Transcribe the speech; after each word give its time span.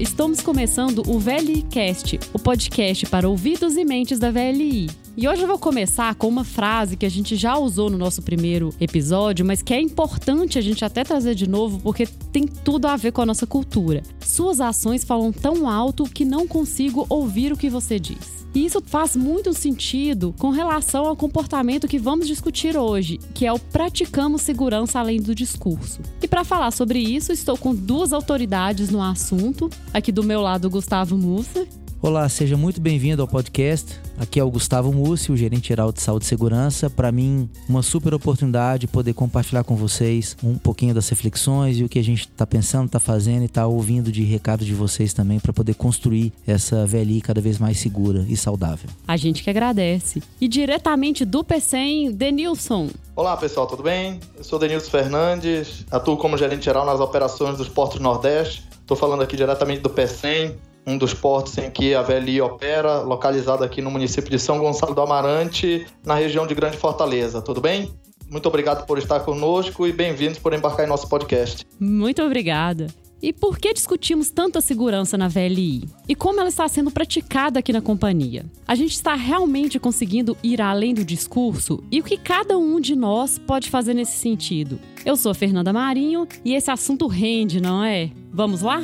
estamos 0.00 0.40
começando 0.40 1.02
o 1.06 1.18
VLIcast, 1.18 2.18
o 2.32 2.38
podcast 2.38 3.04
para 3.06 3.28
ouvidos 3.28 3.76
e 3.76 3.84
mentes 3.84 4.18
da 4.18 4.30
VLI. 4.30 4.88
E 5.14 5.28
hoje 5.28 5.42
eu 5.42 5.46
vou 5.46 5.58
começar 5.58 6.14
com 6.14 6.26
uma 6.26 6.42
frase 6.42 6.96
que 6.96 7.04
a 7.04 7.10
gente 7.10 7.36
já 7.36 7.58
usou 7.58 7.90
no 7.90 7.98
nosso 7.98 8.22
primeiro 8.22 8.74
episódio, 8.80 9.44
mas 9.44 9.60
que 9.60 9.74
é 9.74 9.80
importante 9.80 10.58
a 10.58 10.62
gente 10.62 10.82
até 10.84 11.04
trazer 11.04 11.34
de 11.34 11.46
novo 11.46 11.78
porque 11.80 12.06
tem 12.32 12.46
tudo 12.46 12.86
a 12.86 12.96
ver 12.96 13.12
com 13.12 13.20
a 13.20 13.26
nossa 13.26 13.46
cultura. 13.46 14.02
Suas 14.20 14.58
ações 14.58 15.04
falam 15.04 15.30
tão 15.30 15.68
alto 15.68 16.04
que 16.04 16.24
não 16.24 16.48
consigo 16.48 17.04
ouvir 17.10 17.52
o 17.52 17.56
que 17.56 17.68
você 17.68 17.98
diz. 17.98 18.39
E 18.54 18.64
isso 18.64 18.82
faz 18.84 19.14
muito 19.14 19.52
sentido 19.54 20.34
com 20.38 20.50
relação 20.50 21.06
ao 21.06 21.16
comportamento 21.16 21.86
que 21.86 21.98
vamos 21.98 22.26
discutir 22.26 22.76
hoje, 22.76 23.18
que 23.32 23.46
é 23.46 23.52
o 23.52 23.58
praticamos 23.58 24.42
segurança 24.42 24.98
além 24.98 25.20
do 25.20 25.34
discurso. 25.34 26.00
E 26.20 26.26
para 26.26 26.44
falar 26.44 26.70
sobre 26.70 26.98
isso, 26.98 27.32
estou 27.32 27.56
com 27.56 27.74
duas 27.74 28.12
autoridades 28.12 28.90
no 28.90 29.02
assunto. 29.02 29.70
Aqui 29.94 30.10
do 30.10 30.24
meu 30.24 30.40
lado, 30.40 30.68
Gustavo 30.68 31.16
Mussa, 31.16 31.66
Olá, 32.02 32.26
seja 32.30 32.56
muito 32.56 32.80
bem-vindo 32.80 33.20
ao 33.20 33.28
podcast. 33.28 34.00
Aqui 34.18 34.40
é 34.40 34.44
o 34.44 34.50
Gustavo 34.50 34.90
Mussi, 34.90 35.30
o 35.30 35.36
gerente 35.36 35.68
geral 35.68 35.92
de 35.92 36.00
saúde 36.00 36.24
e 36.24 36.28
segurança. 36.28 36.88
Para 36.88 37.12
mim, 37.12 37.46
uma 37.68 37.82
super 37.82 38.14
oportunidade 38.14 38.86
poder 38.86 39.12
compartilhar 39.12 39.64
com 39.64 39.76
vocês 39.76 40.34
um 40.42 40.56
pouquinho 40.56 40.94
das 40.94 41.10
reflexões 41.10 41.78
e 41.78 41.84
o 41.84 41.90
que 41.90 41.98
a 41.98 42.02
gente 42.02 42.20
está 42.20 42.46
pensando, 42.46 42.86
está 42.86 42.98
fazendo 42.98 43.42
e 43.42 43.44
está 43.44 43.66
ouvindo 43.66 44.10
de 44.10 44.22
recado 44.22 44.64
de 44.64 44.72
vocês 44.72 45.12
também 45.12 45.38
para 45.38 45.52
poder 45.52 45.74
construir 45.74 46.32
essa 46.46 46.86
velhice 46.86 47.20
cada 47.20 47.40
vez 47.42 47.58
mais 47.58 47.78
segura 47.78 48.24
e 48.26 48.34
saudável. 48.34 48.88
A 49.06 49.18
gente 49.18 49.44
que 49.44 49.50
agradece. 49.50 50.22
E 50.40 50.48
diretamente 50.48 51.26
do 51.26 51.44
PCM, 51.44 52.14
Denilson. 52.14 52.88
Olá 53.14 53.36
pessoal, 53.36 53.66
tudo 53.66 53.82
bem? 53.82 54.18
Eu 54.38 54.42
sou 54.42 54.58
Denilson 54.58 54.90
Fernandes, 54.90 55.84
atuo 55.90 56.16
como 56.16 56.38
gerente 56.38 56.64
geral 56.64 56.86
nas 56.86 56.98
operações 56.98 57.58
dos 57.58 57.68
Portos 57.68 58.00
Nordeste. 58.00 58.64
Estou 58.80 58.96
falando 58.96 59.22
aqui 59.22 59.36
diretamente 59.36 59.82
do 59.82 59.90
PCM, 59.90 60.56
um 60.86 60.96
dos 60.96 61.14
portos 61.14 61.56
em 61.58 61.70
que 61.70 61.94
a 61.94 62.02
VLI 62.02 62.40
opera, 62.40 63.00
localizado 63.00 63.64
aqui 63.64 63.80
no 63.80 63.90
município 63.90 64.30
de 64.30 64.38
São 64.38 64.58
Gonçalo 64.58 64.94
do 64.94 65.00
Amarante, 65.00 65.86
na 66.04 66.14
região 66.14 66.46
de 66.46 66.54
Grande 66.54 66.76
Fortaleza. 66.76 67.42
Tudo 67.42 67.60
bem? 67.60 67.92
Muito 68.30 68.46
obrigado 68.46 68.86
por 68.86 68.96
estar 68.98 69.20
conosco 69.20 69.86
e 69.86 69.92
bem-vindos 69.92 70.38
por 70.38 70.52
embarcar 70.54 70.86
em 70.86 70.88
nosso 70.88 71.08
podcast. 71.08 71.66
Muito 71.80 72.22
obrigada. 72.22 72.86
E 73.22 73.34
por 73.34 73.58
que 73.58 73.74
discutimos 73.74 74.30
tanto 74.30 74.58
a 74.58 74.62
segurança 74.62 75.18
na 75.18 75.28
VLI? 75.28 75.84
E 76.08 76.14
como 76.14 76.40
ela 76.40 76.48
está 76.48 76.66
sendo 76.68 76.90
praticada 76.90 77.58
aqui 77.58 77.70
na 77.70 77.82
companhia? 77.82 78.46
A 78.66 78.74
gente 78.74 78.92
está 78.92 79.14
realmente 79.14 79.78
conseguindo 79.78 80.36
ir 80.42 80.62
além 80.62 80.94
do 80.94 81.04
discurso? 81.04 81.84
E 81.92 82.00
o 82.00 82.04
que 82.04 82.16
cada 82.16 82.56
um 82.56 82.80
de 82.80 82.96
nós 82.96 83.36
pode 83.38 83.68
fazer 83.68 83.92
nesse 83.92 84.16
sentido? 84.16 84.80
Eu 85.04 85.16
sou 85.16 85.32
a 85.32 85.34
Fernanda 85.34 85.72
Marinho 85.72 86.26
e 86.42 86.54
esse 86.54 86.70
assunto 86.70 87.06
rende, 87.06 87.60
não 87.60 87.84
é? 87.84 88.10
Vamos 88.32 88.62
lá? 88.62 88.80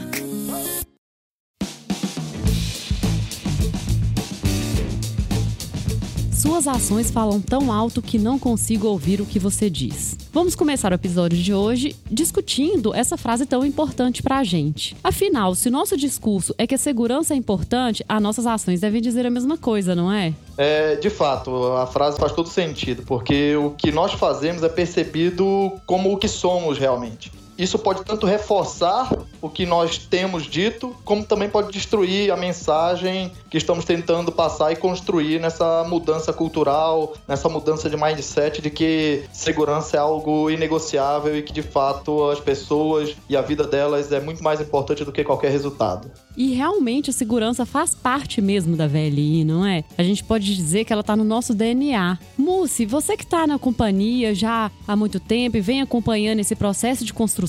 Suas 6.57 6.69
ações 6.69 7.11
falam 7.11 7.39
tão 7.39 7.71
alto 7.71 8.01
que 8.01 8.19
não 8.19 8.39
consigo 8.39 8.89
ouvir 8.89 9.21
o 9.21 9.27
que 9.27 9.39
você 9.39 9.69
diz. 9.69 10.17
Vamos 10.33 10.55
começar 10.55 10.91
o 10.91 10.95
episódio 10.95 11.37
de 11.37 11.53
hoje 11.53 11.95
discutindo 12.11 12.95
essa 12.95 13.19
frase 13.19 13.45
tão 13.45 13.63
importante 13.63 14.23
para 14.23 14.39
a 14.39 14.43
gente. 14.43 14.97
Afinal, 15.05 15.55
se 15.55 15.69
o 15.69 15.71
nosso 15.71 15.99
discurso 15.99 16.55
é 16.57 16.67
que 16.67 16.75
a 16.75 16.79
segurança 16.79 17.35
é 17.35 17.37
importante, 17.37 18.03
as 18.09 18.23
nossas 18.23 18.47
ações 18.47 18.81
devem 18.81 19.03
dizer 19.03 19.27
a 19.27 19.31
mesma 19.31 19.59
coisa, 19.59 19.95
não 19.95 20.11
é? 20.11 20.33
É, 20.57 20.97
de 20.97 21.11
fato, 21.11 21.75
a 21.75 21.87
frase 21.87 22.19
faz 22.19 22.33
todo 22.33 22.49
sentido, 22.49 23.03
porque 23.03 23.55
o 23.55 23.73
que 23.73 23.93
nós 23.93 24.15
fazemos 24.15 24.63
é 24.63 24.69
percebido 24.71 25.73
como 25.85 26.11
o 26.11 26.17
que 26.17 26.27
somos 26.27 26.79
realmente. 26.79 27.31
Isso 27.59 27.79
pode 27.79 28.05
tanto 28.05 28.27
reforçar 28.27 29.11
o 29.41 29.49
que 29.49 29.65
nós 29.65 29.99
temos 29.99 30.45
dito, 30.45 30.95
como 31.05 31.25
também 31.25 31.49
pode 31.49 31.73
destruir 31.73 32.31
a 32.31 32.37
mensagem 32.37 33.33
que 33.51 33.57
estamos 33.57 33.85
tentando 33.85 34.31
passar 34.33 34.73
e 34.73 34.77
construir 34.77 35.41
nessa 35.41 35.85
mudança 35.85 36.33
cultural, 36.33 37.15
nessa 37.27 37.49
mudança 37.49 37.89
de 37.89 37.97
mindset 37.97 38.61
de 38.61 38.71
que 38.71 39.23
segurança 39.33 39.97
é 39.97 40.01
algo 40.01 40.51
inegociável 40.51 41.37
e 41.37 41.43
que 41.43 41.53
de 41.53 41.63
fato 41.63 42.29
as 42.29 42.41
pessoas 42.41 43.17
e 43.29 43.37
a 43.37 43.41
vida 43.41 43.65
delas 43.65 44.13
é 44.13 44.21
muito 44.21 44.43
mais 44.43 44.61
importante 44.61 45.05
do 45.05 45.13
que 45.13 45.25
qualquer 45.25 45.51
resultado. 45.51 46.11
E 46.37 46.53
realmente 46.53 47.09
a 47.09 47.13
segurança 47.13 47.65
faz 47.65 47.95
parte 47.95 48.43
mesmo 48.43 48.77
da 48.77 48.87
VLI, 48.87 49.45
não 49.45 49.65
é? 49.65 49.85
A 49.97 50.03
gente 50.03 50.23
pode 50.23 50.55
dizer 50.55 50.85
que 50.85 50.93
ela 50.93 51.01
está 51.01 51.17
no 51.17 51.25
nosso 51.25 51.55
DNA. 51.55 52.19
Mussi, 52.37 52.85
você 52.85 53.17
que 53.17 53.25
está 53.25 53.47
na 53.47 53.59
companhia 53.59 54.35
já 54.35 54.71
há 54.87 54.95
muito 54.95 55.19
tempo 55.19 55.57
e 55.57 55.61
vem 55.61 55.81
acompanhando 55.81 56.41
esse 56.41 56.55
processo 56.55 57.05
de 57.05 57.15
construção, 57.15 57.46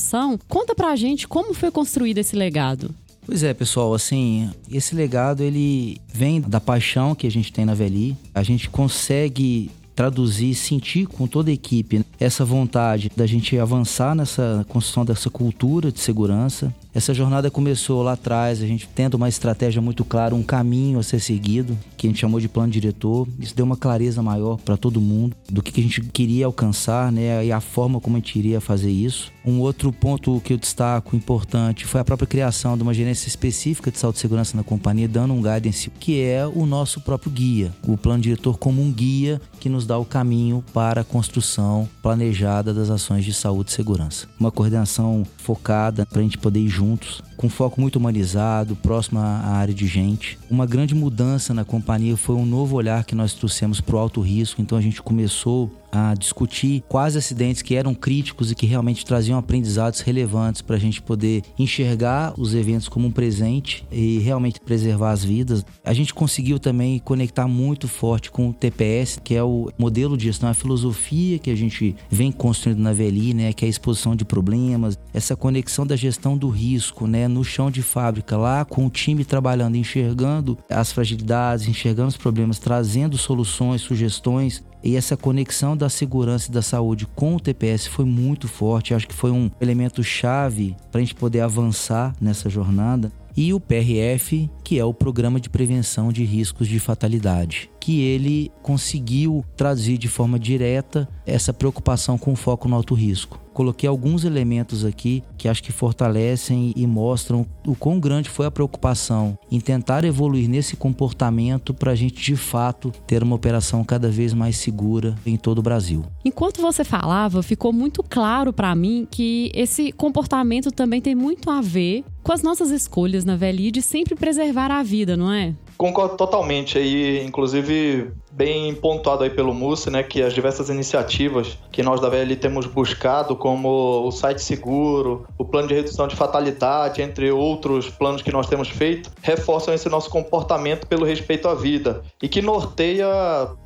conta 0.48 0.76
pra 0.76 0.96
gente 0.96 1.28
como 1.28 1.54
foi 1.54 1.72
construído 1.72 2.18
esse 2.20 2.36
legado. 2.36 2.94
Pois 3.26 3.44
é, 3.44 3.54
pessoal, 3.54 3.94
assim, 3.94 4.50
esse 4.72 4.96
legado 4.96 5.44
ele 5.44 6.00
vem 6.14 6.40
da 6.40 6.62
paixão 6.62 7.14
que 7.14 7.28
a 7.28 7.32
gente 7.32 7.52
tem 7.52 7.66
na 7.66 7.74
VLI. 7.74 8.16
A 8.34 8.42
gente 8.42 8.70
consegue 8.70 9.70
traduzir, 9.98 10.54
sentir 10.54 11.08
com 11.08 11.26
toda 11.26 11.50
a 11.50 11.54
equipe 11.54 12.06
essa 12.20 12.46
vontade 12.46 13.12
da 13.18 13.26
gente 13.26 13.58
avançar 13.58 14.16
nessa 14.16 14.64
construção 14.70 15.04
dessa 15.04 15.28
cultura 15.28 15.92
de 15.92 16.00
segurança. 16.00 16.74
Essa 16.98 17.14
jornada 17.14 17.52
começou 17.52 18.02
lá 18.02 18.14
atrás, 18.14 18.60
a 18.60 18.66
gente 18.66 18.90
tendo 18.90 19.14
uma 19.14 19.30
estratégia 19.30 19.80
muito 19.80 20.04
clara, 20.04 20.34
um 20.34 20.42
caminho 20.42 20.98
a 20.98 21.04
ser 21.04 21.20
seguido, 21.20 21.78
que 21.96 22.08
a 22.08 22.10
gente 22.10 22.20
chamou 22.20 22.40
de 22.40 22.50
plano 22.50 22.72
diretor. 22.72 23.28
Isso 23.40 23.56
deu 23.56 23.64
uma 23.68 23.78
clareza 23.78 24.24
maior 24.24 24.58
para 24.58 24.76
todo 24.76 25.00
mundo 25.00 25.38
do 25.48 25.62
que 25.62 25.80
a 25.80 25.84
gente 25.84 26.02
queria 26.02 26.48
alcançar, 26.48 27.12
né, 27.12 27.46
e 27.46 27.52
a 27.52 27.62
forma 27.62 28.02
como 28.02 28.16
a 28.16 28.20
gente 28.20 28.40
iria 28.40 28.60
fazer 28.60 28.90
isso. 28.90 29.32
Um 29.46 29.60
outro 29.60 29.94
ponto 29.94 30.42
que 30.44 30.54
eu 30.54 30.58
destaco 30.58 31.16
importante 31.16 31.86
foi 31.86 32.02
a 32.02 32.04
própria 32.04 32.26
criação 32.26 32.76
de 32.76 32.82
uma 32.82 32.96
gerência 32.96 33.28
específica 33.28 33.92
de 33.92 34.00
saúde 34.00 34.18
e 34.18 34.22
segurança 34.22 34.58
na 34.58 34.64
companhia, 34.64 35.08
dando 35.08 35.36
um 35.36 35.42
guidance, 35.42 35.92
que 36.00 36.20
é 36.20 36.48
o 36.48 36.66
nosso 36.66 37.00
próprio 37.02 37.32
guia, 37.32 37.72
o 37.88 37.96
plano 37.96 38.24
diretor 38.24 38.58
como 38.58 38.82
um 38.82 38.92
guia 38.92 39.40
que 39.60 39.70
nos 39.70 39.86
dá 39.86 40.00
o 40.00 40.04
caminho 40.04 40.66
para 40.74 41.02
a 41.02 41.04
construção 41.04 41.88
planejada 42.02 42.74
das 42.74 42.90
ações 42.90 43.24
de 43.24 43.36
saúde 43.36 43.70
e 43.70 43.74
segurança. 43.74 44.28
Uma 44.40 44.52
coordenação 44.52 45.24
focada 45.38 46.08
para 46.08 46.22
a 46.22 46.24
gente 46.24 46.40
poder 46.40 46.60
ir 46.60 46.70
junto 46.70 46.87
juntos, 46.88 47.22
com 47.36 47.50
foco 47.50 47.82
muito 47.82 47.98
humanizado, 47.98 48.76
próximo 48.76 49.20
à 49.20 49.58
área 49.58 49.74
de 49.74 49.86
gente. 49.86 50.40
Uma 50.50 50.66
grande 50.66 50.96
mudança 50.96 51.54
na 51.54 51.66
companhia 51.66 52.16
foi 52.16 52.36
um 52.36 52.46
novo 52.46 52.76
olhar 52.78 53.04
que 53.04 53.16
nós 53.16 53.34
trouxemos 53.34 53.82
para 53.82 53.96
o 53.96 54.00
alto 54.00 54.22
risco, 54.22 54.62
então 54.62 54.78
a 54.78 54.82
gente 54.82 55.02
começou 55.02 55.70
a 55.98 56.14
discutir 56.14 56.84
quais 56.88 57.16
acidentes 57.16 57.64
que 57.64 57.76
eram 57.76 57.96
críticos 57.96 58.52
e 58.52 58.56
que 58.56 58.68
realmente 58.68 59.04
traziam 59.04 59.40
aprendizados 59.40 60.02
relevantes 60.02 60.62
para 60.62 60.76
a 60.76 60.80
gente 60.80 61.02
poder 61.02 61.44
enxergar 61.58 62.34
os 62.38 62.54
eventos 62.54 62.88
como 62.88 63.08
um 63.08 63.12
presente 63.12 63.84
e 63.92 64.20
realmente 64.20 64.60
preservar 64.60 65.12
as 65.12 65.24
vidas. 65.24 65.66
A 65.84 65.94
gente 65.94 66.14
conseguiu 66.14 66.60
também 66.60 67.00
conectar 67.00 67.48
muito 67.48 67.88
forte 67.88 68.30
com 68.30 68.50
o 68.50 68.54
TPS, 68.54 69.20
que 69.24 69.34
é 69.34 69.44
o 69.44 69.72
modelo 69.78 70.16
de 70.16 70.26
gestão, 70.26 70.50
a 70.50 70.54
filosofia 70.54 71.40
que 71.40 71.50
a 71.50 71.56
gente 71.56 71.96
vem 72.12 72.32
construindo 72.32 72.80
na 72.80 72.94
VLI, 72.94 73.34
né, 73.34 73.54
que 73.54 73.66
é 73.66 73.68
a 73.68 73.70
exposição 73.70 74.16
de 74.16 74.24
problemas, 74.24 75.00
essa 75.14 75.36
conexão 75.36 75.86
da 75.86 75.96
gestão 75.96 76.38
do 76.38 76.50
risco, 76.50 77.08
né, 77.08 77.28
no 77.28 77.44
chão 77.44 77.72
de 77.72 77.82
fábrica, 77.82 78.38
lá 78.38 78.64
com 78.64 78.86
o 78.86 78.90
time 78.90 79.26
trabalhando, 79.26 79.76
enxergando 79.76 80.58
as 80.70 80.92
fragilidades, 80.92 81.68
enxergando 81.68 82.10
os 82.10 82.18
problemas, 82.18 82.60
trazendo 82.60 83.18
soluções, 83.18 83.82
sugestões 83.82 84.64
e 84.84 84.96
essa 84.96 85.18
conexão 85.18 85.76
da 85.76 85.90
segurança 85.90 86.50
e 86.50 86.54
da 86.54 86.62
saúde 86.62 87.06
com 87.16 87.36
o 87.36 87.40
TPS 87.40 87.88
foi 87.88 88.06
muito 88.06 88.48
forte. 88.48 88.94
Acho 88.94 89.08
que 89.08 89.14
foi 89.14 89.32
um 89.32 89.50
elemento 89.60 90.04
chave 90.04 90.76
para 90.92 91.00
a 91.00 91.04
gente 91.04 91.16
poder 91.16 91.42
avançar 91.42 92.16
nessa 92.22 92.50
jornada. 92.50 93.12
E 93.36 93.54
o 93.54 93.60
PRF, 93.60 94.50
que 94.64 94.80
é 94.80 94.84
o 94.84 94.94
Programa 94.94 95.40
de 95.40 95.50
Prevenção 95.50 96.12
de 96.12 96.24
Riscos 96.24 96.68
de 96.68 96.80
Fatalidade, 96.80 97.70
que 97.80 98.02
ele 98.02 98.52
conseguiu 98.64 99.46
traduzir 99.56 100.00
de 100.00 100.08
forma 100.08 100.40
direta 100.40 101.08
essa 101.24 101.54
preocupação 101.54 102.18
com 102.18 102.36
foco 102.36 102.68
no 102.68 102.76
alto 102.76 102.96
risco 102.96 103.40
coloquei 103.58 103.90
alguns 103.90 104.24
elementos 104.24 104.86
aqui 104.86 105.24
que 105.36 105.48
acho 105.48 105.64
que 105.64 105.72
fortalecem 105.72 106.74
e 106.76 106.86
mostram 106.86 107.44
o 107.66 107.74
quão 107.74 108.00
grande 108.00 108.30
foi 108.30 108.46
a 108.46 108.52
preocupação 108.52 109.36
em 109.50 109.60
tentar 109.60 110.06
evoluir 110.06 110.48
nesse 110.48 110.76
comportamento 110.76 111.74
para 111.74 111.94
a 111.94 111.96
gente 111.96 112.22
de 112.22 112.36
fato 112.36 112.92
ter 113.08 113.24
uma 113.24 113.36
operação 113.36 113.84
cada 113.84 114.10
vez 114.10 114.32
mais 114.32 114.58
segura 114.58 115.16
em 115.26 115.38
todo 115.38 115.58
o 115.58 115.64
Brasil. 115.64 116.06
Enquanto 116.24 116.62
você 116.62 116.84
falava, 116.84 117.42
ficou 117.42 117.74
muito 117.74 118.04
claro 118.04 118.54
para 118.54 118.76
mim 118.76 119.08
que 119.10 119.52
esse 119.56 119.92
comportamento 119.92 120.72
também 120.72 121.02
tem 121.02 121.16
muito 121.16 121.50
a 121.50 121.60
ver 121.60 122.04
com 122.22 122.32
as 122.32 122.44
nossas 122.44 122.70
escolhas 122.70 123.26
na 123.26 123.36
velhice 123.36 123.72
de 123.72 123.82
sempre 123.82 124.14
preservar 124.14 124.70
a 124.70 124.84
vida, 124.84 125.18
não 125.18 125.34
é? 125.34 125.56
Concordo 125.78 126.16
totalmente 126.16 126.78
aí, 126.78 127.26
inclusive 127.26 128.12
bem 128.38 128.76
pontuado 128.76 129.24
aí 129.24 129.32
pelo 129.32 129.52
Mussi, 129.52 129.90
né, 129.90 130.04
que 130.04 130.22
as 130.22 130.32
diversas 130.32 130.70
iniciativas 130.70 131.58
que 131.72 131.82
nós 131.82 132.00
da 132.00 132.08
VL 132.08 132.36
temos 132.36 132.68
buscado, 132.68 133.36
como 133.36 134.06
o 134.06 134.12
site 134.12 134.44
seguro, 134.44 135.26
o 135.40 135.44
plano 135.44 135.68
de 135.68 135.74
redução 135.74 136.08
de 136.08 136.16
fatalidade, 136.16 137.02
entre 137.02 137.32
outros 137.32 137.90
planos 137.90 138.22
que 138.22 138.32
nós 138.32 138.48
temos 138.48 138.70
feito, 138.70 139.10
reforçam 139.24 139.74
esse 139.74 139.90
nosso 139.90 140.10
comportamento 140.12 140.86
pelo 140.86 141.04
respeito 141.04 141.48
à 141.48 141.56
vida 141.56 142.04
e 142.22 142.30
que 142.30 142.42
norteia 142.42 143.08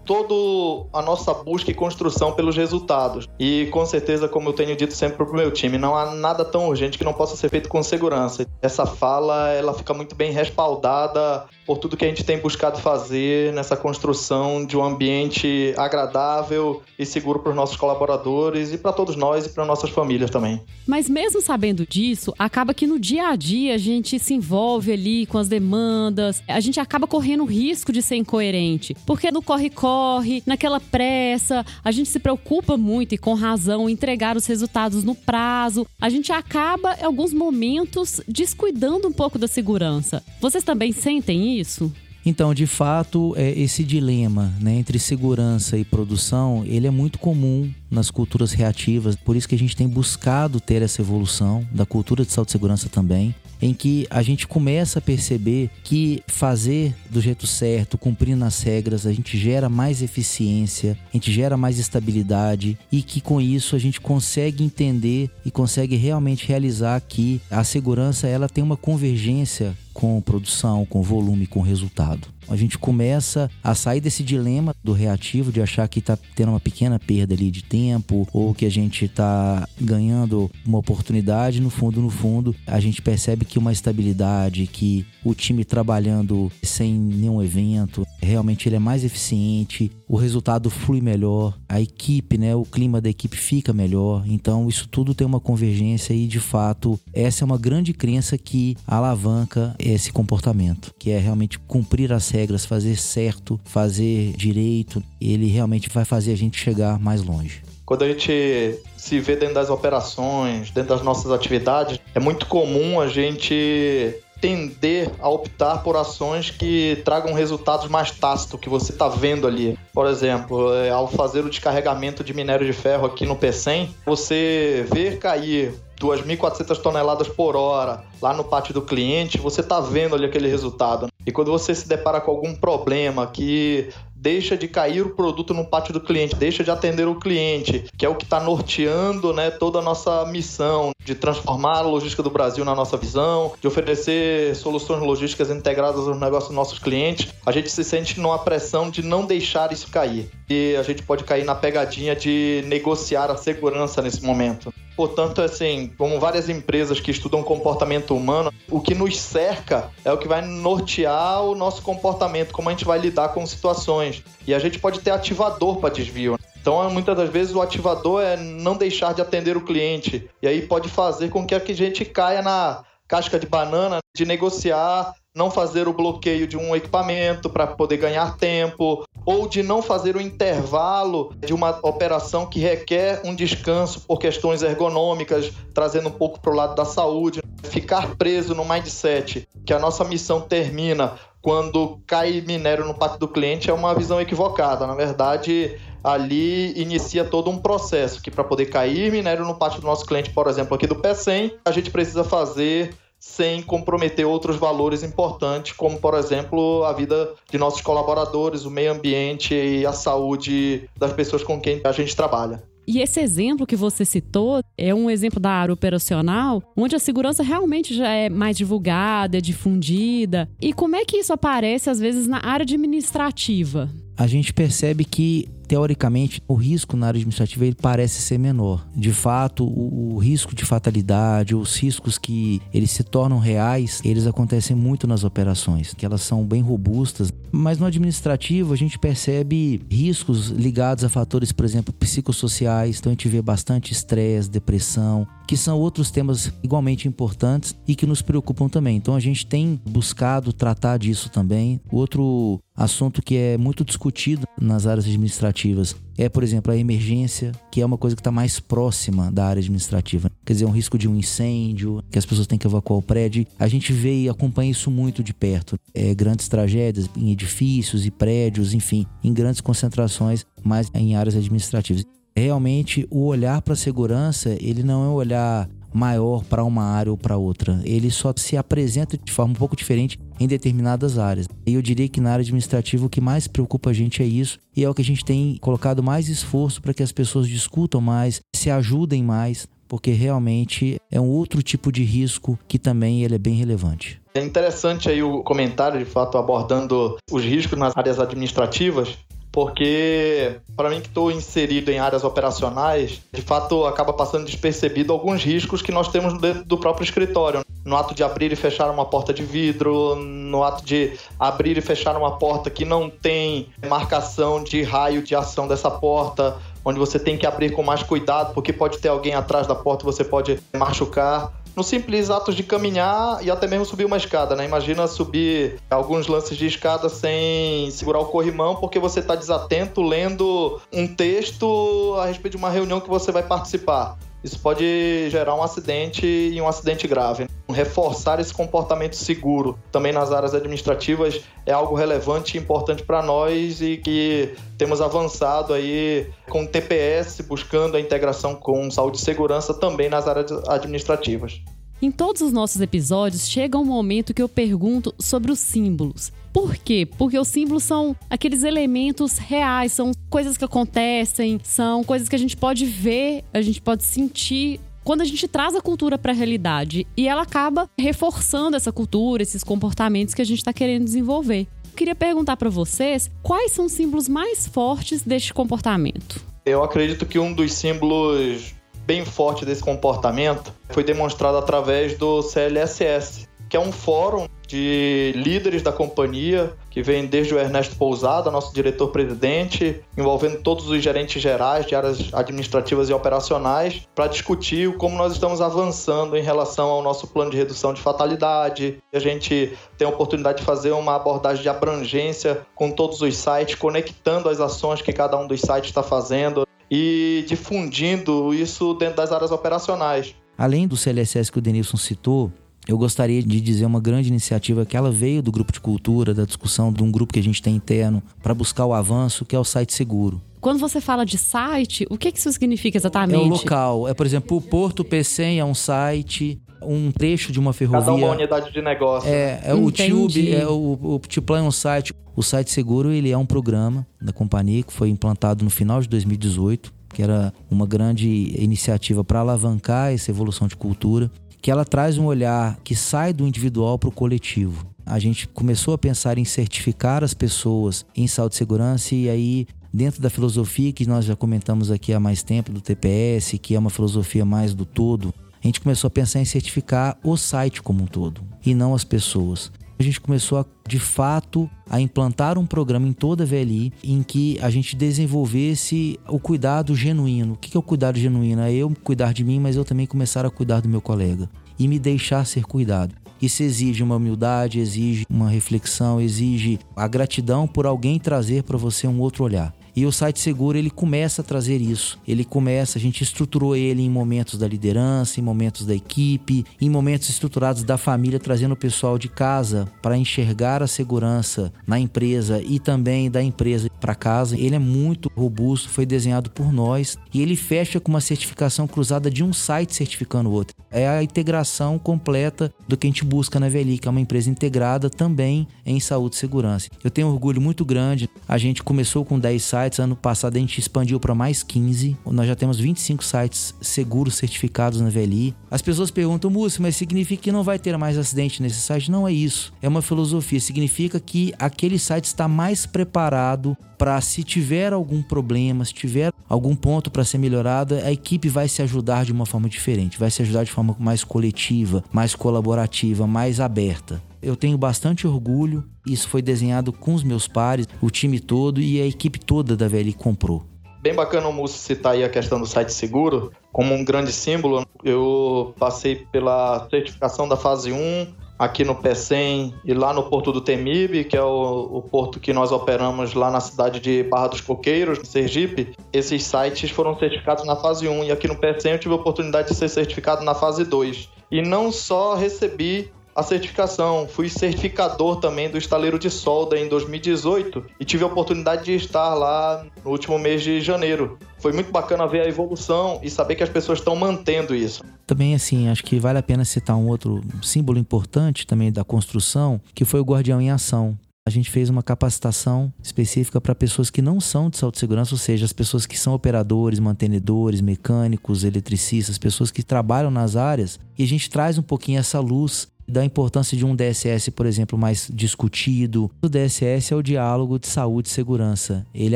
toda 0.05 0.87
a 0.93 1.01
nossa 1.01 1.33
busca 1.33 1.71
e 1.71 1.73
construção 1.73 2.31
pelos 2.31 2.55
resultados. 2.55 3.27
E 3.39 3.67
com 3.71 3.85
certeza, 3.85 4.27
como 4.27 4.49
eu 4.49 4.53
tenho 4.53 4.75
dito 4.75 4.93
sempre 4.93 5.17
para 5.17 5.29
o 5.29 5.33
meu 5.33 5.51
time, 5.51 5.77
não 5.77 5.95
há 5.95 6.13
nada 6.15 6.45
tão 6.45 6.69
urgente 6.69 6.97
que 6.97 7.03
não 7.03 7.13
possa 7.13 7.35
ser 7.35 7.49
feito 7.49 7.69
com 7.69 7.83
segurança. 7.83 8.45
Essa 8.61 8.85
fala, 8.85 9.49
ela 9.49 9.73
fica 9.73 9.93
muito 9.93 10.15
bem 10.15 10.31
respaldada 10.31 11.45
por 11.65 11.77
tudo 11.77 11.97
que 11.97 12.05
a 12.05 12.07
gente 12.07 12.23
tem 12.23 12.39
buscado 12.39 12.79
fazer 12.79 13.53
nessa 13.53 13.77
construção 13.77 14.60
de 14.65 14.77
um 14.77 14.83
ambiente 14.83 15.73
agradável 15.77 16.81
e 16.97 17.05
seguro 17.05 17.39
para 17.39 17.49
os 17.49 17.55
nossos 17.55 17.75
colaboradores 17.75 18.71
e 18.71 18.77
para 18.77 18.93
todos 18.93 19.15
nós 19.15 19.45
e 19.45 19.49
para 19.49 19.65
nossas 19.65 19.89
famílias 19.89 20.29
também. 20.29 20.61
Mas 20.87 21.09
mesmo 21.09 21.41
sabendo 21.41 21.85
disso, 21.85 22.33
acaba 22.37 22.73
que 22.73 22.87
no 22.87 22.99
dia 22.99 23.29
a 23.29 23.35
dia 23.35 23.75
a 23.75 23.77
gente 23.77 24.19
se 24.19 24.33
envolve 24.33 24.91
ali 24.91 25.25
com 25.25 25.37
as 25.37 25.47
demandas, 25.47 26.43
a 26.47 26.59
gente 26.59 26.79
acaba 26.79 27.07
correndo 27.07 27.43
o 27.43 27.45
risco 27.45 27.91
de 27.91 28.01
ser 28.01 28.15
incoerente, 28.15 28.95
porque 29.05 29.31
no 29.31 29.41
corre-corre, 29.41 30.43
naquela 30.45 30.79
pressa, 30.79 31.65
a 31.83 31.91
gente 31.91 32.09
se 32.09 32.19
preocupa 32.19 32.77
muito 32.77 33.15
e 33.15 33.17
com 33.17 33.33
razão 33.33 33.89
em 33.89 33.93
entregar 33.93 34.35
os 34.35 34.45
resultados 34.45 35.03
no 35.03 35.15
prazo, 35.15 35.85
a 35.99 36.09
gente 36.09 36.31
acaba 36.31 36.95
em 36.99 37.05
alguns 37.05 37.33
momentos 37.33 38.21
descuidando 38.27 39.07
um 39.07 39.13
pouco 39.13 39.37
da 39.37 39.47
segurança. 39.47 40.23
Vocês 40.39 40.63
também 40.63 40.91
sentem 40.91 41.59
isso? 41.59 41.91
Então, 42.25 42.53
de 42.53 42.67
fato, 42.67 43.33
é, 43.35 43.49
esse 43.51 43.83
dilema 43.83 44.53
né, 44.59 44.75
entre 44.75 44.99
segurança 44.99 45.77
e 45.77 45.83
produção, 45.83 46.63
ele 46.65 46.87
é 46.87 46.91
muito 46.91 47.17
comum 47.17 47.69
nas 47.89 48.11
culturas 48.11 48.51
reativas. 48.51 49.15
Por 49.15 49.35
isso 49.35 49.47
que 49.47 49.55
a 49.55 49.59
gente 49.59 49.75
tem 49.75 49.87
buscado 49.87 50.59
ter 50.59 50.81
essa 50.81 51.01
evolução 51.01 51.65
da 51.71 51.85
cultura 51.85 52.23
de 52.23 52.31
saúde 52.31 52.49
e 52.49 52.51
segurança 52.53 52.89
também 52.89 53.35
em 53.61 53.73
que 53.73 54.07
a 54.09 54.21
gente 54.21 54.47
começa 54.47 54.99
a 54.99 55.01
perceber 55.01 55.69
que 55.83 56.23
fazer 56.27 56.95
do 57.09 57.21
jeito 57.21 57.45
certo, 57.45 57.97
cumprindo 57.97 58.43
as 58.43 58.61
regras, 58.61 59.05
a 59.05 59.13
gente 59.13 59.37
gera 59.37 59.69
mais 59.69 60.01
eficiência, 60.01 60.97
a 61.09 61.15
gente 61.15 61.31
gera 61.31 61.55
mais 61.55 61.77
estabilidade 61.77 62.77
e 62.91 63.01
que 63.03 63.21
com 63.21 63.39
isso 63.39 63.75
a 63.75 63.79
gente 63.79 64.01
consegue 64.01 64.63
entender 64.63 65.29
e 65.45 65.51
consegue 65.51 65.95
realmente 65.95 66.47
realizar 66.47 66.99
que 67.01 67.39
a 67.51 67.63
segurança 67.63 68.27
ela 68.27 68.49
tem 68.49 68.63
uma 68.63 68.77
convergência 68.77 69.77
com 69.93 70.21
produção, 70.21 70.85
com 70.85 71.01
volume, 71.01 71.47
com 71.47 71.61
resultado. 71.61 72.27
A 72.47 72.55
gente 72.55 72.77
começa 72.77 73.49
a 73.63 73.73
sair 73.73 74.01
desse 74.01 74.23
dilema 74.23 74.75
do 74.83 74.91
reativo, 74.91 75.51
de 75.51 75.61
achar 75.61 75.87
que 75.87 75.99
está 75.99 76.17
tendo 76.35 76.49
uma 76.49 76.59
pequena 76.59 76.99
perda 76.99 77.33
ali 77.33 77.49
de 77.49 77.63
tempo 77.63 78.27
ou 78.33 78.53
que 78.53 78.65
a 78.65 78.69
gente 78.69 79.05
está 79.05 79.67
ganhando 79.79 80.51
uma 80.65 80.79
oportunidade. 80.79 81.61
No 81.61 81.69
fundo, 81.69 82.01
no 82.01 82.09
fundo, 82.09 82.55
a 82.67 82.79
gente 82.79 83.01
percebe 83.01 83.45
que 83.45 83.59
uma 83.59 83.71
estabilidade, 83.71 84.67
que 84.67 85.05
o 85.23 85.33
time 85.33 85.63
trabalhando 85.63 86.51
sem 86.61 86.93
nenhum 86.93 87.41
evento, 87.41 88.05
realmente 88.21 88.67
ele 88.67 88.75
é 88.75 88.79
mais 88.79 89.03
eficiente, 89.03 89.91
o 90.11 90.17
resultado 90.17 90.69
flui 90.69 90.99
melhor, 90.99 91.57
a 91.69 91.79
equipe, 91.79 92.37
né, 92.37 92.53
o 92.53 92.65
clima 92.65 92.99
da 92.99 93.09
equipe 93.09 93.37
fica 93.37 93.71
melhor. 93.71 94.23
Então, 94.27 94.67
isso 94.67 94.85
tudo 94.89 95.15
tem 95.15 95.25
uma 95.25 95.39
convergência 95.39 96.13
e, 96.13 96.27
de 96.27 96.41
fato, 96.41 96.99
essa 97.13 97.43
é 97.43 97.45
uma 97.45 97.57
grande 97.57 97.93
crença 97.93 98.37
que 98.37 98.75
alavanca 98.85 99.73
esse 99.79 100.11
comportamento, 100.11 100.93
que 100.99 101.11
é 101.11 101.17
realmente 101.17 101.57
cumprir 101.59 102.11
as 102.11 102.29
regras, 102.29 102.65
fazer 102.65 102.97
certo, 102.97 103.57
fazer 103.63 104.33
direito. 104.35 105.01
Ele 105.21 105.47
realmente 105.47 105.87
vai 105.87 106.03
fazer 106.03 106.33
a 106.33 106.37
gente 106.37 106.59
chegar 106.59 106.99
mais 106.99 107.23
longe. 107.23 107.61
Quando 107.85 108.03
a 108.03 108.09
gente 108.09 108.79
se 108.97 109.17
vê 109.21 109.37
dentro 109.37 109.55
das 109.55 109.69
operações, 109.69 110.71
dentro 110.71 110.89
das 110.89 111.03
nossas 111.03 111.31
atividades, 111.31 111.97
é 112.13 112.19
muito 112.19 112.47
comum 112.47 112.99
a 112.99 113.07
gente 113.07 114.13
tender 114.41 115.11
a 115.19 115.29
optar 115.29 115.83
por 115.83 115.95
ações 115.95 116.49
que 116.49 116.99
tragam 117.05 117.33
resultados 117.33 117.87
mais 117.87 118.11
tácitos 118.11 118.59
que 118.59 118.67
você 118.67 118.91
está 118.91 119.07
vendo 119.07 119.45
ali. 119.47 119.77
Por 119.93 120.07
exemplo, 120.07 120.73
é, 120.73 120.89
ao 120.89 121.07
fazer 121.07 121.45
o 121.45 121.49
descarregamento 121.49 122.23
de 122.23 122.33
minério 122.33 122.65
de 122.65 122.73
ferro 122.73 123.05
aqui 123.05 123.25
no 123.25 123.35
P100, 123.35 123.89
você 124.05 124.85
ver 124.91 125.19
cair 125.19 125.73
2.400 126.01 126.81
toneladas 126.81 127.27
por 127.27 127.55
hora 127.55 128.03
lá 128.19 128.33
no 128.33 128.43
pátio 128.43 128.73
do 128.73 128.81
cliente, 128.81 129.37
você 129.37 129.61
está 129.61 129.79
vendo 129.79 130.15
ali 130.15 130.25
aquele 130.25 130.47
resultado. 130.47 131.07
E 131.25 131.31
quando 131.31 131.51
você 131.51 131.75
se 131.75 131.87
depara 131.87 132.19
com 132.19 132.31
algum 132.31 132.55
problema 132.55 133.27
que 133.27 133.89
deixa 134.21 134.55
de 134.55 134.67
cair 134.67 135.01
o 135.01 135.09
produto 135.09 135.51
no 135.51 135.65
pátio 135.65 135.91
do 135.91 135.99
cliente, 135.99 136.35
deixa 136.35 136.63
de 136.63 136.69
atender 136.69 137.07
o 137.07 137.15
cliente, 137.15 137.85
que 137.97 138.05
é 138.05 138.09
o 138.09 138.13
que 138.13 138.23
está 138.23 138.39
norteando 138.39 139.33
né, 139.33 139.49
toda 139.49 139.79
a 139.79 139.81
nossa 139.81 140.23
missão 140.25 140.91
de 141.03 141.15
transformar 141.15 141.79
a 141.79 141.81
logística 141.81 142.21
do 142.21 142.29
Brasil 142.29 142.63
na 142.63 142.75
nossa 142.75 142.95
visão, 142.95 143.53
de 143.59 143.67
oferecer 143.67 144.55
soluções 144.55 145.01
logísticas 145.01 145.49
integradas 145.49 146.07
aos 146.07 146.19
negócios 146.19 146.49
dos 146.49 146.55
nossos 146.55 146.77
clientes, 146.77 147.33
a 147.43 147.51
gente 147.51 147.71
se 147.71 147.83
sente 147.83 148.19
numa 148.19 148.37
pressão 148.37 148.91
de 148.91 149.01
não 149.01 149.25
deixar 149.25 149.71
isso 149.71 149.89
cair. 149.89 150.29
E 150.47 150.75
a 150.75 150.83
gente 150.83 151.01
pode 151.01 151.23
cair 151.23 151.43
na 151.43 151.55
pegadinha 151.55 152.15
de 152.15 152.63
negociar 152.67 153.31
a 153.31 153.37
segurança 153.37 154.01
nesse 154.01 154.23
momento. 154.23 154.71
Portanto, 154.95 155.41
assim, 155.41 155.91
como 155.97 156.19
várias 156.19 156.49
empresas 156.49 156.99
que 156.99 157.09
estudam 157.09 157.41
comportamento 157.41 158.15
humano, 158.15 158.53
o 158.69 158.79
que 158.79 158.93
nos 158.93 159.17
cerca 159.17 159.89
é 160.03 160.11
o 160.11 160.17
que 160.17 160.27
vai 160.27 160.41
nortear 160.45 161.43
o 161.43 161.55
nosso 161.55 161.81
comportamento, 161.81 162.51
como 162.51 162.69
a 162.69 162.71
gente 162.71 162.85
vai 162.85 162.99
lidar 162.99 163.29
com 163.29 163.45
situações. 163.45 164.10
E 164.47 164.53
a 164.53 164.59
gente 164.59 164.79
pode 164.79 164.99
ter 164.99 165.11
ativador 165.11 165.77
para 165.77 165.93
desvio. 165.93 166.37
Então, 166.59 166.89
muitas 166.91 167.17
das 167.17 167.29
vezes, 167.29 167.55
o 167.55 167.61
ativador 167.61 168.21
é 168.21 168.37
não 168.37 168.75
deixar 168.75 169.13
de 169.13 169.21
atender 169.21 169.57
o 169.57 169.61
cliente. 169.61 170.29
E 170.41 170.47
aí 170.47 170.61
pode 170.61 170.89
fazer 170.89 171.29
com 171.29 171.45
que 171.45 171.55
a 171.55 171.59
gente 171.73 172.05
caia 172.05 172.41
na 172.41 172.83
casca 173.07 173.39
de 173.39 173.47
banana 173.47 173.99
de 174.15 174.25
negociar 174.25 175.13
não 175.35 175.49
fazer 175.49 175.87
o 175.87 175.93
bloqueio 175.93 176.45
de 176.45 176.57
um 176.57 176.75
equipamento 176.75 177.49
para 177.49 177.65
poder 177.65 177.97
ganhar 177.97 178.37
tempo, 178.37 179.05
ou 179.25 179.47
de 179.47 179.63
não 179.63 179.81
fazer 179.81 180.15
o 180.15 180.21
intervalo 180.21 181.33
de 181.39 181.53
uma 181.53 181.79
operação 181.83 182.45
que 182.45 182.59
requer 182.59 183.21
um 183.23 183.33
descanso 183.33 184.01
por 184.01 184.17
questões 184.19 184.61
ergonômicas, 184.61 185.51
trazendo 185.73 186.09
um 186.09 186.11
pouco 186.11 186.39
para 186.39 186.51
o 186.51 186.55
lado 186.55 186.75
da 186.75 186.85
saúde. 186.85 187.41
Ficar 187.63 188.15
preso 188.15 188.53
no 188.53 188.65
mindset 188.65 189.47
que 189.65 189.73
a 189.73 189.79
nossa 189.79 190.03
missão 190.03 190.41
termina 190.41 191.13
quando 191.41 191.99
cai 192.05 192.41
minério 192.41 192.85
no 192.85 192.93
pátio 192.93 193.19
do 193.19 193.27
cliente 193.27 193.69
é 193.69 193.73
uma 193.73 193.95
visão 193.95 194.21
equivocada. 194.21 194.85
Na 194.85 194.93
verdade, 194.93 195.77
ali 196.03 196.79
inicia 196.79 197.23
todo 197.23 197.49
um 197.49 197.57
processo 197.57 198.21
que 198.21 198.29
para 198.29 198.43
poder 198.43 198.67
cair 198.67 199.11
minério 199.11 199.45
no 199.45 199.55
pátio 199.55 199.81
do 199.81 199.87
nosso 199.87 200.05
cliente, 200.05 200.29
por 200.29 200.47
exemplo, 200.47 200.75
aqui 200.75 200.85
do 200.85 200.95
P100, 200.95 201.53
a 201.65 201.71
gente 201.71 201.89
precisa 201.89 202.23
fazer 202.23 202.93
sem 203.19 203.61
comprometer 203.61 204.25
outros 204.25 204.55
valores 204.55 205.03
importantes, 205.03 205.73
como, 205.73 205.99
por 205.99 206.15
exemplo, 206.15 206.83
a 206.85 206.91
vida 206.91 207.33
de 207.51 207.57
nossos 207.57 207.79
colaboradores, 207.81 208.65
o 208.65 208.71
meio 208.71 208.91
ambiente 208.91 209.53
e 209.53 209.85
a 209.85 209.93
saúde 209.93 210.89
das 210.97 211.13
pessoas 211.13 211.43
com 211.43 211.61
quem 211.61 211.79
a 211.83 211.91
gente 211.91 212.15
trabalha. 212.15 212.63
E 212.93 212.99
esse 212.99 213.21
exemplo 213.21 213.65
que 213.65 213.77
você 213.77 214.03
citou 214.03 214.61
é 214.77 214.93
um 214.93 215.09
exemplo 215.09 215.39
da 215.39 215.49
área 215.49 215.73
operacional, 215.73 216.61
onde 216.75 216.93
a 216.93 216.99
segurança 216.99 217.41
realmente 217.41 217.95
já 217.95 218.09
é 218.09 218.27
mais 218.27 218.57
divulgada, 218.57 219.41
difundida. 219.41 220.49
E 220.61 220.73
como 220.73 220.97
é 220.97 221.05
que 221.05 221.15
isso 221.15 221.31
aparece, 221.31 221.89
às 221.89 222.01
vezes, 222.01 222.27
na 222.27 222.41
área 222.43 222.63
administrativa? 222.63 223.89
A 224.21 224.27
gente 224.27 224.53
percebe 224.53 225.03
que 225.03 225.49
teoricamente, 225.71 226.43
o 226.49 226.53
risco 226.53 226.97
na 226.97 227.07
área 227.07 227.17
administrativa 227.17 227.65
ele 227.65 227.77
parece 227.81 228.21
ser 228.21 228.37
menor. 228.37 228.85
De 228.93 229.13
fato, 229.13 229.63
o, 229.63 230.15
o, 230.15 230.17
risco 230.17 230.53
de 230.53 230.65
fatalidade, 230.65 231.55
os 231.55 231.77
riscos 231.77 232.17
que 232.17 232.61
eles 232.73 232.91
se 232.91 233.05
tornam 233.05 233.39
reais, 233.39 234.01
eles 234.03 234.27
acontecem 234.27 234.75
muito 234.75 235.07
nas 235.07 235.23
operações, 235.23 235.93
que 235.93 236.05
elas 236.05 236.23
são 236.23 236.43
bem 236.43 236.61
robustas. 236.61 237.31
Mas 237.53 237.79
no 237.79 237.85
administrativo, 237.85 238.73
a 238.73 238.75
gente 238.75 238.99
percebe 238.99 239.81
riscos 239.89 240.49
ligados 240.49 241.05
a 241.05 241.09
fatores, 241.09 241.53
por 241.53 241.63
exemplo, 241.63 241.93
psicossociais. 241.93 242.99
Então, 242.99 243.09
a 243.09 243.13
gente 243.13 243.29
vê 243.29 243.41
bastante 243.41 243.93
estresse, 243.93 244.49
depressão, 244.49 245.25
que 245.51 245.57
são 245.57 245.77
outros 245.77 246.09
temas 246.09 246.49
igualmente 246.63 247.09
importantes 247.09 247.75
e 247.85 247.93
que 247.93 248.05
nos 248.05 248.21
preocupam 248.21 248.69
também. 248.69 248.95
Então, 248.95 249.17
a 249.17 249.19
gente 249.19 249.45
tem 249.45 249.81
buscado 249.85 250.53
tratar 250.53 250.95
disso 250.95 251.29
também. 251.29 251.77
Outro 251.91 252.57
assunto 252.73 253.21
que 253.21 253.35
é 253.35 253.57
muito 253.57 253.83
discutido 253.83 254.47
nas 254.57 254.87
áreas 254.87 255.03
administrativas 255.03 255.93
é, 256.17 256.29
por 256.29 256.41
exemplo, 256.41 256.71
a 256.71 256.77
emergência, 256.77 257.51
que 257.69 257.81
é 257.81 257.85
uma 257.85 257.97
coisa 257.97 258.15
que 258.15 258.21
está 258.21 258.31
mais 258.31 258.61
próxima 258.61 259.29
da 259.29 259.45
área 259.45 259.59
administrativa. 259.59 260.31
Quer 260.45 260.53
dizer, 260.53 260.65
um 260.65 260.71
risco 260.71 260.97
de 260.97 261.09
um 261.09 261.17
incêndio, 261.17 262.01
que 262.09 262.17
as 262.17 262.25
pessoas 262.25 262.47
têm 262.47 262.57
que 262.57 262.67
evacuar 262.67 262.99
o 262.99 263.01
prédio. 263.01 263.45
A 263.59 263.67
gente 263.67 263.91
vê 263.91 264.21
e 264.21 264.29
acompanha 264.29 264.71
isso 264.71 264.89
muito 264.89 265.21
de 265.21 265.33
perto. 265.33 265.77
É, 265.93 266.13
grandes 266.15 266.47
tragédias 266.47 267.09
em 267.17 267.31
edifícios 267.31 268.05
e 268.05 268.11
prédios, 268.11 268.73
enfim, 268.73 269.05
em 269.21 269.33
grandes 269.33 269.59
concentrações, 269.59 270.45
mas 270.63 270.89
em 270.93 271.15
áreas 271.15 271.35
administrativas. 271.35 272.05
Realmente, 272.35 273.07
o 273.09 273.25
olhar 273.25 273.61
para 273.61 273.73
a 273.73 273.77
segurança, 273.77 274.55
ele 274.59 274.83
não 274.83 275.03
é 275.03 275.07
um 275.07 275.13
olhar 275.13 275.69
maior 275.93 276.43
para 276.45 276.63
uma 276.63 276.83
área 276.83 277.11
ou 277.11 277.17
para 277.17 277.37
outra. 277.37 277.81
Ele 277.83 278.09
só 278.09 278.33
se 278.35 278.55
apresenta 278.55 279.17
de 279.17 279.31
forma 279.31 279.51
um 279.51 279.55
pouco 279.55 279.75
diferente 279.75 280.17
em 280.39 280.47
determinadas 280.47 281.17
áreas. 281.17 281.47
E 281.65 281.73
eu 281.73 281.81
diria 281.81 282.07
que 282.07 282.21
na 282.21 282.31
área 282.31 282.43
administrativa 282.43 283.05
o 283.05 283.09
que 283.09 283.21
mais 283.21 283.47
preocupa 283.47 283.89
a 283.89 283.93
gente 283.93 284.23
é 284.23 284.25
isso, 284.25 284.57
e 284.75 284.83
é 284.83 284.89
o 284.89 284.93
que 284.93 285.01
a 285.01 285.05
gente 285.05 285.25
tem 285.25 285.57
colocado 285.57 286.01
mais 286.01 286.29
esforço 286.29 286.81
para 286.81 286.93
que 286.93 287.03
as 287.03 287.11
pessoas 287.11 287.47
discutam 287.47 288.01
mais, 288.01 288.41
se 288.55 288.69
ajudem 288.69 289.23
mais, 289.23 289.67
porque 289.87 290.11
realmente 290.11 290.97
é 291.11 291.19
um 291.19 291.27
outro 291.27 291.61
tipo 291.61 291.91
de 291.91 292.03
risco 292.03 292.57
que 292.67 292.79
também 292.79 293.23
ele 293.23 293.35
é 293.35 293.37
bem 293.37 293.55
relevante. 293.55 294.21
É 294.33 294.41
interessante 294.41 295.09
aí 295.09 295.21
o 295.21 295.43
comentário, 295.43 295.99
de 295.99 296.05
fato, 296.05 296.37
abordando 296.37 297.17
os 297.29 297.43
riscos 297.43 297.77
nas 297.77 297.95
áreas 297.97 298.17
administrativas, 298.17 299.17
porque 299.51 300.55
para 300.75 300.89
mim 300.89 301.01
que 301.01 301.07
estou 301.07 301.31
inserido 301.31 301.91
em 301.91 301.99
áreas 301.99 302.23
operacionais, 302.23 303.21
de 303.31 303.41
fato 303.41 303.85
acaba 303.85 304.13
passando 304.13 304.45
despercebido 304.45 305.11
alguns 305.11 305.43
riscos 305.43 305.81
que 305.81 305.91
nós 305.91 306.07
temos 306.07 306.39
dentro 306.39 306.63
do 306.63 306.77
próprio 306.77 307.03
escritório. 307.03 307.61
No 307.83 307.97
ato 307.97 308.13
de 308.13 308.23
abrir 308.23 308.51
e 308.51 308.55
fechar 308.55 308.89
uma 308.91 309.05
porta 309.05 309.33
de 309.33 309.43
vidro, 309.43 310.15
no 310.15 310.63
ato 310.63 310.85
de 310.85 311.13
abrir 311.39 311.77
e 311.77 311.81
fechar 311.81 312.15
uma 312.15 312.37
porta 312.37 312.69
que 312.69 312.85
não 312.85 313.09
tem 313.09 313.69
marcação 313.87 314.63
de 314.63 314.83
raio 314.83 315.23
de 315.23 315.35
ação 315.35 315.67
dessa 315.67 315.89
porta, 315.89 316.57
onde 316.85 316.99
você 316.99 317.17
tem 317.17 317.37
que 317.37 317.45
abrir 317.45 317.71
com 317.71 317.81
mais 317.81 318.03
cuidado, 318.03 318.53
porque 318.53 318.71
pode 318.71 318.99
ter 318.99 319.09
alguém 319.09 319.33
atrás 319.33 319.65
da 319.65 319.75
porta 319.75 320.05
você 320.05 320.23
pode 320.23 320.59
machucar 320.77 321.51
no 321.75 321.83
simples 321.83 322.29
ato 322.29 322.53
de 322.53 322.63
caminhar 322.63 323.43
e 323.43 323.49
até 323.49 323.67
mesmo 323.67 323.85
subir 323.85 324.05
uma 324.05 324.17
escada, 324.17 324.55
né? 324.55 324.65
Imagina 324.65 325.07
subir 325.07 325.79
alguns 325.89 326.27
lances 326.27 326.57
de 326.57 326.67
escada 326.67 327.09
sem 327.09 327.89
segurar 327.91 328.19
o 328.19 328.25
corrimão 328.25 328.75
porque 328.75 328.99
você 328.99 329.19
está 329.19 329.35
desatento 329.35 330.01
lendo 330.01 330.79
um 330.91 331.07
texto 331.07 332.15
a 332.19 332.25
respeito 332.25 332.51
de 332.51 332.57
uma 332.57 332.69
reunião 332.69 332.99
que 332.99 333.09
você 333.09 333.31
vai 333.31 333.43
participar. 333.43 334.17
Isso 334.43 334.59
pode 334.59 335.29
gerar 335.29 335.55
um 335.55 335.61
acidente 335.61 336.25
e 336.25 336.59
um 336.59 336.67
acidente 336.67 337.07
grave. 337.07 337.47
Reforçar 337.69 338.39
esse 338.39 338.53
comportamento 338.53 339.15
seguro 339.15 339.77
também 339.91 340.11
nas 340.11 340.31
áreas 340.31 340.53
administrativas 340.53 341.41
é 341.65 341.71
algo 341.71 341.95
relevante 341.95 342.57
e 342.57 342.59
importante 342.59 343.03
para 343.03 343.21
nós 343.21 343.81
e 343.81 343.97
que 343.97 344.55
temos 344.77 344.99
avançado 344.99 345.73
aí 345.73 346.27
com 346.49 346.63
o 346.63 346.67
TPS, 346.67 347.41
buscando 347.41 347.95
a 347.95 347.99
integração 347.99 348.55
com 348.55 348.89
saúde 348.89 349.17
e 349.17 349.21
segurança 349.21 349.73
também 349.73 350.09
nas 350.09 350.27
áreas 350.27 350.51
administrativas. 350.67 351.61
Em 352.01 352.09
todos 352.09 352.41
os 352.41 352.51
nossos 352.51 352.81
episódios, 352.81 353.47
chega 353.47 353.77
um 353.77 353.85
momento 353.85 354.33
que 354.33 354.41
eu 354.41 354.49
pergunto 354.49 355.13
sobre 355.19 355.51
os 355.51 355.59
símbolos. 355.59 356.31
Por 356.51 356.75
quê? 356.75 357.07
Porque 357.15 357.37
os 357.37 357.47
símbolos 357.47 357.83
são 357.83 358.15
aqueles 358.27 358.63
elementos 358.63 359.37
reais, 359.37 359.91
são 359.91 360.11
coisas 360.27 360.57
que 360.57 360.65
acontecem, 360.65 361.59
são 361.63 362.03
coisas 362.03 362.27
que 362.27 362.35
a 362.35 362.39
gente 362.39 362.57
pode 362.57 362.87
ver, 362.87 363.43
a 363.53 363.61
gente 363.61 363.79
pode 363.79 364.03
sentir 364.03 364.79
quando 365.03 365.21
a 365.21 365.25
gente 365.25 365.47
traz 365.47 365.75
a 365.75 365.81
cultura 365.81 366.17
para 366.17 366.31
a 366.31 366.35
realidade 366.35 367.05
e 367.15 367.27
ela 367.27 367.43
acaba 367.43 367.87
reforçando 367.95 368.75
essa 368.75 368.91
cultura, 368.91 369.43
esses 369.43 369.63
comportamentos 369.63 370.33
que 370.33 370.41
a 370.41 370.45
gente 370.45 370.57
está 370.57 370.73
querendo 370.73 371.05
desenvolver. 371.05 371.67
Eu 371.91 371.95
queria 371.95 372.15
perguntar 372.15 372.57
para 372.57 372.69
vocês 372.69 373.29
quais 373.43 373.73
são 373.73 373.85
os 373.85 373.91
símbolos 373.91 374.27
mais 374.27 374.67
fortes 374.67 375.21
deste 375.21 375.53
comportamento. 375.53 376.43
Eu 376.65 376.83
acredito 376.83 377.27
que 377.27 377.37
um 377.37 377.53
dos 377.53 377.73
símbolos 377.73 378.73
bem 379.11 379.25
forte 379.25 379.65
desse 379.65 379.83
comportamento 379.83 380.73
foi 380.87 381.03
demonstrado 381.03 381.57
através 381.57 382.17
do 382.17 382.41
CLSS, 382.41 383.45
que 383.67 383.75
é 383.75 383.79
um 383.79 383.91
fórum 383.91 384.47
de 384.65 385.33
líderes 385.35 385.81
da 385.81 385.91
companhia, 385.91 386.71
que 386.89 387.03
vem 387.03 387.25
desde 387.25 387.53
o 387.53 387.59
Ernesto 387.59 387.97
Pousada, 387.97 388.49
nosso 388.49 388.73
diretor-presidente, 388.73 390.01
envolvendo 390.17 390.61
todos 390.61 390.87
os 390.87 391.03
gerentes 391.03 391.41
gerais 391.41 391.85
de 391.85 391.93
áreas 391.93 392.33
administrativas 392.33 393.09
e 393.09 393.13
operacionais, 393.13 394.07
para 394.15 394.27
discutir 394.27 394.95
como 394.95 395.17
nós 395.17 395.33
estamos 395.33 395.59
avançando 395.59 396.37
em 396.37 396.41
relação 396.41 396.87
ao 396.87 397.01
nosso 397.01 397.27
plano 397.27 397.51
de 397.51 397.57
redução 397.57 397.93
de 397.93 397.99
fatalidade. 397.99 398.97
A 399.13 399.19
gente 399.19 399.77
tem 399.97 400.07
a 400.07 400.09
oportunidade 400.09 400.59
de 400.59 400.63
fazer 400.63 400.91
uma 400.91 401.17
abordagem 401.17 401.61
de 401.61 401.67
abrangência 401.67 402.61
com 402.73 402.89
todos 402.89 403.21
os 403.21 403.35
sites, 403.35 403.75
conectando 403.75 404.47
as 404.47 404.61
ações 404.61 405.01
que 405.01 405.11
cada 405.11 405.37
um 405.37 405.47
dos 405.47 405.59
sites 405.59 405.89
está 405.89 406.01
fazendo 406.01 406.65
e 406.91 407.45
difundindo 407.47 408.53
isso 408.53 408.93
dentro 408.93 409.15
das 409.15 409.31
áreas 409.31 409.49
operacionais. 409.49 410.35
Além 410.57 410.85
do 410.85 410.97
CLSS 410.97 411.49
que 411.49 411.57
o 411.57 411.61
Denilson 411.61 411.95
citou, 411.95 412.51
eu 412.87 412.97
gostaria 412.97 413.41
de 413.41 413.61
dizer 413.61 413.85
uma 413.85 414.01
grande 414.01 414.27
iniciativa 414.27 414.85
que 414.85 414.97
ela 414.97 415.09
veio 415.09 415.41
do 415.41 415.51
grupo 415.51 415.71
de 415.71 415.79
cultura, 415.79 416.33
da 416.33 416.43
discussão 416.43 416.91
de 416.91 417.01
um 417.01 417.09
grupo 417.09 417.31
que 417.31 417.39
a 417.39 417.43
gente 417.43 417.61
tem 417.61 417.75
interno 417.75 418.21
para 418.43 418.53
buscar 418.53 418.85
o 418.85 418.93
avanço, 418.93 419.45
que 419.45 419.55
é 419.55 419.59
o 419.59 419.63
site 419.63 419.93
seguro. 419.93 420.41
Quando 420.59 420.79
você 420.79 420.99
fala 420.99 421.25
de 421.25 421.37
site, 421.37 422.05
o 422.09 422.17
que, 422.17 422.29
isso 422.29 422.51
significa 422.51 422.97
exatamente? 422.97 423.41
É 423.41 423.43
o 423.43 423.47
local. 423.47 424.07
É, 424.07 424.13
por 424.13 424.25
exemplo, 424.25 424.57
o 424.57 424.61
Porto 424.61 425.03
PC 425.03 425.55
é 425.55 425.65
um 425.65 425.73
site, 425.73 426.61
um 426.83 427.11
trecho 427.11 427.51
de 427.51 427.59
uma 427.59 427.73
ferrovia. 427.73 427.99
Cada 428.01 428.13
uma 428.13 428.31
unidade 428.31 428.71
de 428.71 428.81
negócio. 428.81 429.29
É, 429.29 429.61
é 429.63 429.73
o 429.73 429.91
Tube, 429.91 430.53
é 430.53 430.67
o, 430.67 430.97
o 431.01 431.19
Tuplan 431.19 431.59
é 431.59 431.63
um 431.63 431.71
site. 431.71 432.13
O 432.35 432.41
site 432.41 432.71
seguro 432.71 433.11
ele 433.11 433.29
é 433.29 433.37
um 433.37 433.45
programa 433.45 434.05
da 434.21 434.31
companhia 434.31 434.83
que 434.83 434.93
foi 434.93 435.09
implantado 435.09 435.63
no 435.63 435.69
final 435.69 436.01
de 436.01 436.07
2018, 436.07 436.93
que 437.13 437.21
era 437.21 437.53
uma 437.69 437.85
grande 437.85 438.27
iniciativa 438.57 439.23
para 439.23 439.39
alavancar 439.39 440.13
essa 440.13 440.31
evolução 440.31 440.67
de 440.67 440.75
cultura, 440.75 441.29
que 441.61 441.69
ela 441.69 441.85
traz 441.85 442.17
um 442.17 442.25
olhar 442.25 442.79
que 442.83 442.95
sai 442.95 443.33
do 443.33 443.45
individual 443.45 443.99
para 443.99 444.09
o 444.09 444.11
coletivo. 444.11 444.87
A 445.05 445.19
gente 445.19 445.47
começou 445.47 445.93
a 445.93 445.97
pensar 445.97 446.37
em 446.37 446.45
certificar 446.45 447.23
as 447.23 447.33
pessoas 447.33 448.05
em 448.15 448.27
saúde 448.27 448.55
e 448.55 448.57
segurança 448.57 449.15
e 449.15 449.29
aí 449.29 449.67
dentro 449.93 450.21
da 450.21 450.29
filosofia 450.29 450.93
que 450.93 451.05
nós 451.05 451.25
já 451.25 451.35
comentamos 451.35 451.91
aqui 451.91 452.13
há 452.13 452.19
mais 452.19 452.41
tempo 452.41 452.71
do 452.71 452.79
TPS, 452.79 453.57
que 453.61 453.75
é 453.75 453.79
uma 453.79 453.89
filosofia 453.89 454.45
mais 454.45 454.73
do 454.73 454.85
todo, 454.85 455.33
a 455.63 455.67
gente 455.67 455.81
começou 455.81 456.07
a 456.07 456.11
pensar 456.11 456.39
em 456.39 456.45
certificar 456.45 457.17
o 457.23 457.37
site 457.37 457.81
como 457.81 458.03
um 458.03 458.07
todo 458.07 458.41
e 458.65 458.73
não 458.73 458.93
as 458.93 459.03
pessoas 459.03 459.71
a 460.01 460.03
gente 460.03 460.19
começou 460.19 460.57
a, 460.57 460.65
de 460.87 460.99
fato 460.99 461.69
a 461.87 462.01
implantar 462.01 462.57
um 462.57 462.65
programa 462.65 463.07
em 463.07 463.13
toda 463.13 463.43
a 463.43 463.47
VLI 463.47 463.93
em 464.03 464.23
que 464.23 464.57
a 464.59 464.69
gente 464.69 464.95
desenvolvesse 464.95 466.19
o 466.27 466.39
cuidado 466.39 466.95
genuíno. 466.95 467.53
O 467.53 467.57
que 467.57 467.77
é 467.77 467.79
o 467.79 467.83
cuidado 467.83 468.19
genuíno? 468.19 468.63
É 468.63 468.73
eu 468.73 468.91
cuidar 469.03 469.31
de 469.31 469.43
mim, 469.43 469.59
mas 469.59 469.75
eu 469.75 469.85
também 469.85 470.07
começar 470.07 470.45
a 470.45 470.49
cuidar 470.49 470.81
do 470.81 470.89
meu 470.89 471.01
colega 471.01 471.47
e 471.77 471.87
me 471.87 471.99
deixar 471.99 472.45
ser 472.45 472.65
cuidado. 472.65 473.15
Isso 473.41 473.63
exige 473.63 474.03
uma 474.03 474.15
humildade, 474.15 474.79
exige 474.79 475.25
uma 475.29 475.49
reflexão, 475.49 476.21
exige 476.21 476.79
a 476.95 477.07
gratidão 477.07 477.67
por 477.67 477.85
alguém 477.85 478.19
trazer 478.19 478.63
para 478.63 478.77
você 478.77 479.07
um 479.07 479.19
outro 479.19 479.43
olhar. 479.43 479.73
E 479.95 480.05
o 480.05 480.11
site 480.11 480.39
seguro 480.39 480.77
ele 480.77 480.89
começa 480.89 481.41
a 481.41 481.45
trazer 481.45 481.81
isso. 481.81 482.19
Ele 482.27 482.45
começa, 482.45 482.97
a 482.97 483.01
gente 483.01 483.23
estruturou 483.23 483.75
ele 483.75 484.01
em 484.01 484.09
momentos 484.09 484.57
da 484.57 484.67
liderança, 484.67 485.39
em 485.39 485.43
momentos 485.43 485.85
da 485.85 485.95
equipe, 485.95 486.65
em 486.79 486.89
momentos 486.89 487.29
estruturados 487.29 487.83
da 487.83 487.97
família, 487.97 488.39
trazendo 488.39 488.73
o 488.73 488.77
pessoal 488.77 489.17
de 489.17 489.27
casa 489.27 489.87
para 490.01 490.17
enxergar 490.17 490.81
a 490.81 490.87
segurança 490.87 491.73
na 491.85 491.99
empresa 491.99 492.61
e 492.63 492.79
também 492.79 493.29
da 493.29 493.43
empresa 493.43 493.89
para 493.99 494.15
casa. 494.15 494.57
Ele 494.57 494.75
é 494.75 494.79
muito 494.79 495.31
robusto, 495.35 495.89
foi 495.89 496.05
desenhado 496.05 496.49
por 496.51 496.71
nós 496.71 497.17
e 497.33 497.41
ele 497.41 497.55
fecha 497.55 497.99
com 497.99 498.11
uma 498.11 498.21
certificação 498.21 498.87
cruzada 498.87 499.29
de 499.29 499.43
um 499.43 499.51
site 499.51 499.95
certificando 499.95 500.49
o 500.49 500.53
outro. 500.53 500.75
É 500.89 501.07
a 501.07 501.23
integração 501.23 501.97
completa 501.97 502.71
do 502.87 502.95
que 502.95 503.07
a 503.07 503.09
gente 503.09 503.25
busca 503.25 503.59
na 503.59 503.71
que 503.71 504.07
é 504.07 504.11
uma 504.11 504.19
empresa 504.19 504.49
integrada 504.49 505.09
também 505.09 505.67
em 505.85 505.99
saúde 505.99 506.35
e 506.35 506.39
segurança. 506.39 506.89
Eu 507.03 507.09
tenho 507.09 507.27
um 507.27 507.31
orgulho 507.31 507.61
muito 507.61 507.85
grande. 507.85 508.29
A 508.47 508.57
gente 508.57 508.83
começou 508.83 509.23
com 509.23 509.39
10 509.39 509.63
sites 509.63 509.80
sites. 509.81 509.99
Ano 509.99 510.15
passado 510.15 510.55
a 510.55 510.59
gente 510.59 510.79
expandiu 510.79 511.19
para 511.19 511.33
mais 511.33 511.63
15. 511.63 512.17
Nós 512.25 512.47
já 512.47 512.55
temos 512.55 512.79
25 512.79 513.23
sites 513.23 513.73
seguros 513.81 514.35
certificados 514.35 515.01
na 515.01 515.09
VLI. 515.09 515.55
As 515.69 515.81
pessoas 515.81 516.11
perguntam, 516.11 516.49
Múcio, 516.49 516.81
mas 516.81 516.95
significa 516.95 517.43
que 517.43 517.51
não 517.51 517.63
vai 517.63 517.79
ter 517.79 517.97
mais 517.97 518.17
acidente 518.17 518.61
nesse 518.61 518.81
site? 518.81 519.09
Não 519.09 519.27
é 519.27 519.33
isso. 519.33 519.73
É 519.81 519.87
uma 519.87 520.01
filosofia. 520.01 520.59
Significa 520.59 521.19
que 521.19 521.53
aquele 521.57 521.97
site 521.97 522.25
está 522.25 522.47
mais 522.47 522.85
preparado 522.85 523.75
para 523.97 524.19
se 524.19 524.43
tiver 524.43 524.93
algum 524.93 525.21
problema, 525.21 525.85
se 525.85 525.93
tiver 525.93 526.31
algum 526.49 526.75
ponto 526.75 527.11
para 527.11 527.23
ser 527.23 527.37
melhorado, 527.37 527.95
a 527.95 528.11
equipe 528.11 528.49
vai 528.49 528.67
se 528.67 528.81
ajudar 528.81 529.23
de 529.23 529.31
uma 529.31 529.45
forma 529.45 529.69
diferente, 529.69 530.17
vai 530.17 530.31
se 530.31 530.41
ajudar 530.41 530.63
de 530.63 530.71
forma 530.71 530.95
mais 530.99 531.23
coletiva, 531.23 532.03
mais 532.11 532.33
colaborativa, 532.33 533.27
mais 533.27 533.59
aberta. 533.59 534.19
Eu 534.41 534.55
tenho 534.55 534.77
bastante 534.77 535.27
orgulho. 535.27 535.83
Isso 536.05 536.27
foi 536.27 536.41
desenhado 536.41 536.91
com 536.91 537.13
os 537.13 537.23
meus 537.23 537.47
pares, 537.47 537.87
o 538.01 538.09
time 538.09 538.39
todo 538.39 538.81
e 538.81 538.99
a 538.99 539.05
equipe 539.05 539.39
toda 539.39 539.77
da 539.77 539.87
VLI 539.87 540.13
comprou. 540.13 540.63
Bem 540.99 541.15
bacana 541.15 541.47
o 541.47 541.53
Múcio 541.53 541.79
citar 541.79 542.13
aí 542.13 542.23
a 542.23 542.29
questão 542.29 542.59
do 542.59 542.65
site 542.65 542.93
seguro 542.93 543.51
como 543.71 543.93
um 543.93 544.03
grande 544.03 544.31
símbolo. 544.31 544.85
Eu 545.03 545.73
passei 545.79 546.27
pela 546.31 546.87
certificação 546.89 547.47
da 547.47 547.57
fase 547.57 547.91
1 547.91 548.33
aqui 548.57 548.83
no 548.83 548.93
PECEM 548.93 549.73
e 549.83 549.93
lá 549.95 550.13
no 550.13 550.21
Porto 550.23 550.51
do 550.51 550.61
Temib, 550.61 551.23
que 551.23 551.35
é 551.35 551.41
o, 551.41 551.89
o, 551.91 552.01
porto 552.03 552.39
que 552.39 552.53
nós 552.53 552.71
operamos 552.71 553.33
lá 553.33 553.49
na 553.49 553.59
cidade 553.59 553.99
de 553.99 554.21
Barra 554.21 554.49
dos 554.49 554.61
Coqueiros, 554.61 555.27
Sergipe. 555.27 555.95
Esses 556.13 556.43
sites 556.43 556.91
foram 556.91 557.17
certificados 557.17 557.65
na 557.65 557.75
fase 557.75 558.07
1 558.07 558.25
e 558.25 558.31
aqui 558.31 558.47
no 558.47 558.55
PECEM 558.55 558.91
eu 558.91 558.99
tive 558.99 559.13
a 559.15 559.17
oportunidade 559.17 559.69
de 559.69 559.75
ser 559.75 559.89
certificado 559.89 560.45
na 560.45 560.53
fase 560.53 560.83
2. 560.83 561.29
E 561.49 561.63
não 561.63 561.91
só 561.91 562.35
recebi 562.35 563.11
a 563.35 563.43
certificação. 563.43 564.27
Fui 564.27 564.49
certificador 564.49 565.37
também 565.37 565.69
do 565.69 565.77
estaleiro 565.77 566.19
de 566.19 566.29
solda 566.29 566.77
em 566.77 566.87
2018 566.87 567.85
e 567.99 568.05
tive 568.05 568.23
a 568.23 568.27
oportunidade 568.27 568.85
de 568.85 568.95
estar 568.95 569.33
lá 569.33 569.85
no 570.03 570.11
último 570.11 570.37
mês 570.37 570.61
de 570.61 570.81
janeiro. 570.81 571.37
Foi 571.59 571.71
muito 571.71 571.91
bacana 571.91 572.27
ver 572.27 572.41
a 572.41 572.47
evolução 572.47 573.19
e 573.21 573.29
saber 573.29 573.55
que 573.55 573.63
as 573.63 573.69
pessoas 573.69 573.99
estão 573.99 574.15
mantendo 574.15 574.75
isso. 574.75 575.03
Também, 575.27 575.55
assim, 575.55 575.87
acho 575.89 576.03
que 576.03 576.19
vale 576.19 576.39
a 576.39 576.43
pena 576.43 576.65
citar 576.65 576.95
um 576.95 577.07
outro 577.07 577.41
símbolo 577.61 577.97
importante 577.97 578.65
também 578.67 578.91
da 578.91 579.03
construção, 579.03 579.79
que 579.93 580.03
foi 580.03 580.19
o 580.19 580.25
Guardião 580.25 580.59
em 580.59 580.71
Ação. 580.71 581.17
A 581.47 581.49
gente 581.49 581.71
fez 581.71 581.89
uma 581.89 582.03
capacitação 582.03 582.93
específica 583.01 583.59
para 583.59 583.73
pessoas 583.73 584.11
que 584.11 584.21
não 584.21 584.39
são 584.39 584.69
de 584.69 584.77
saúde 584.77 584.97
e 584.97 584.99
segurança, 584.99 585.33
ou 585.33 585.39
seja, 585.39 585.65
as 585.65 585.73
pessoas 585.73 586.05
que 586.05 586.17
são 586.17 586.33
operadores, 586.33 586.99
mantenedores, 586.99 587.81
mecânicos, 587.81 588.63
eletricistas, 588.63 589.39
pessoas 589.39 589.71
que 589.71 589.81
trabalham 589.81 590.29
nas 590.29 590.55
áreas, 590.55 590.99
e 591.17 591.23
a 591.23 591.27
gente 591.27 591.49
traz 591.49 591.79
um 591.79 591.81
pouquinho 591.81 592.19
essa 592.19 592.39
luz 592.39 592.87
da 593.11 593.25
importância 593.25 593.77
de 593.77 593.85
um 593.85 593.95
DSS, 593.95 594.51
por 594.51 594.65
exemplo, 594.65 594.97
mais 594.97 595.29
discutido. 595.33 596.31
O 596.41 596.49
DSS 596.49 597.13
é 597.13 597.15
o 597.15 597.21
diálogo 597.21 597.77
de 597.77 597.87
saúde 597.87 598.29
e 598.29 598.31
segurança. 598.31 599.05
Ele 599.13 599.35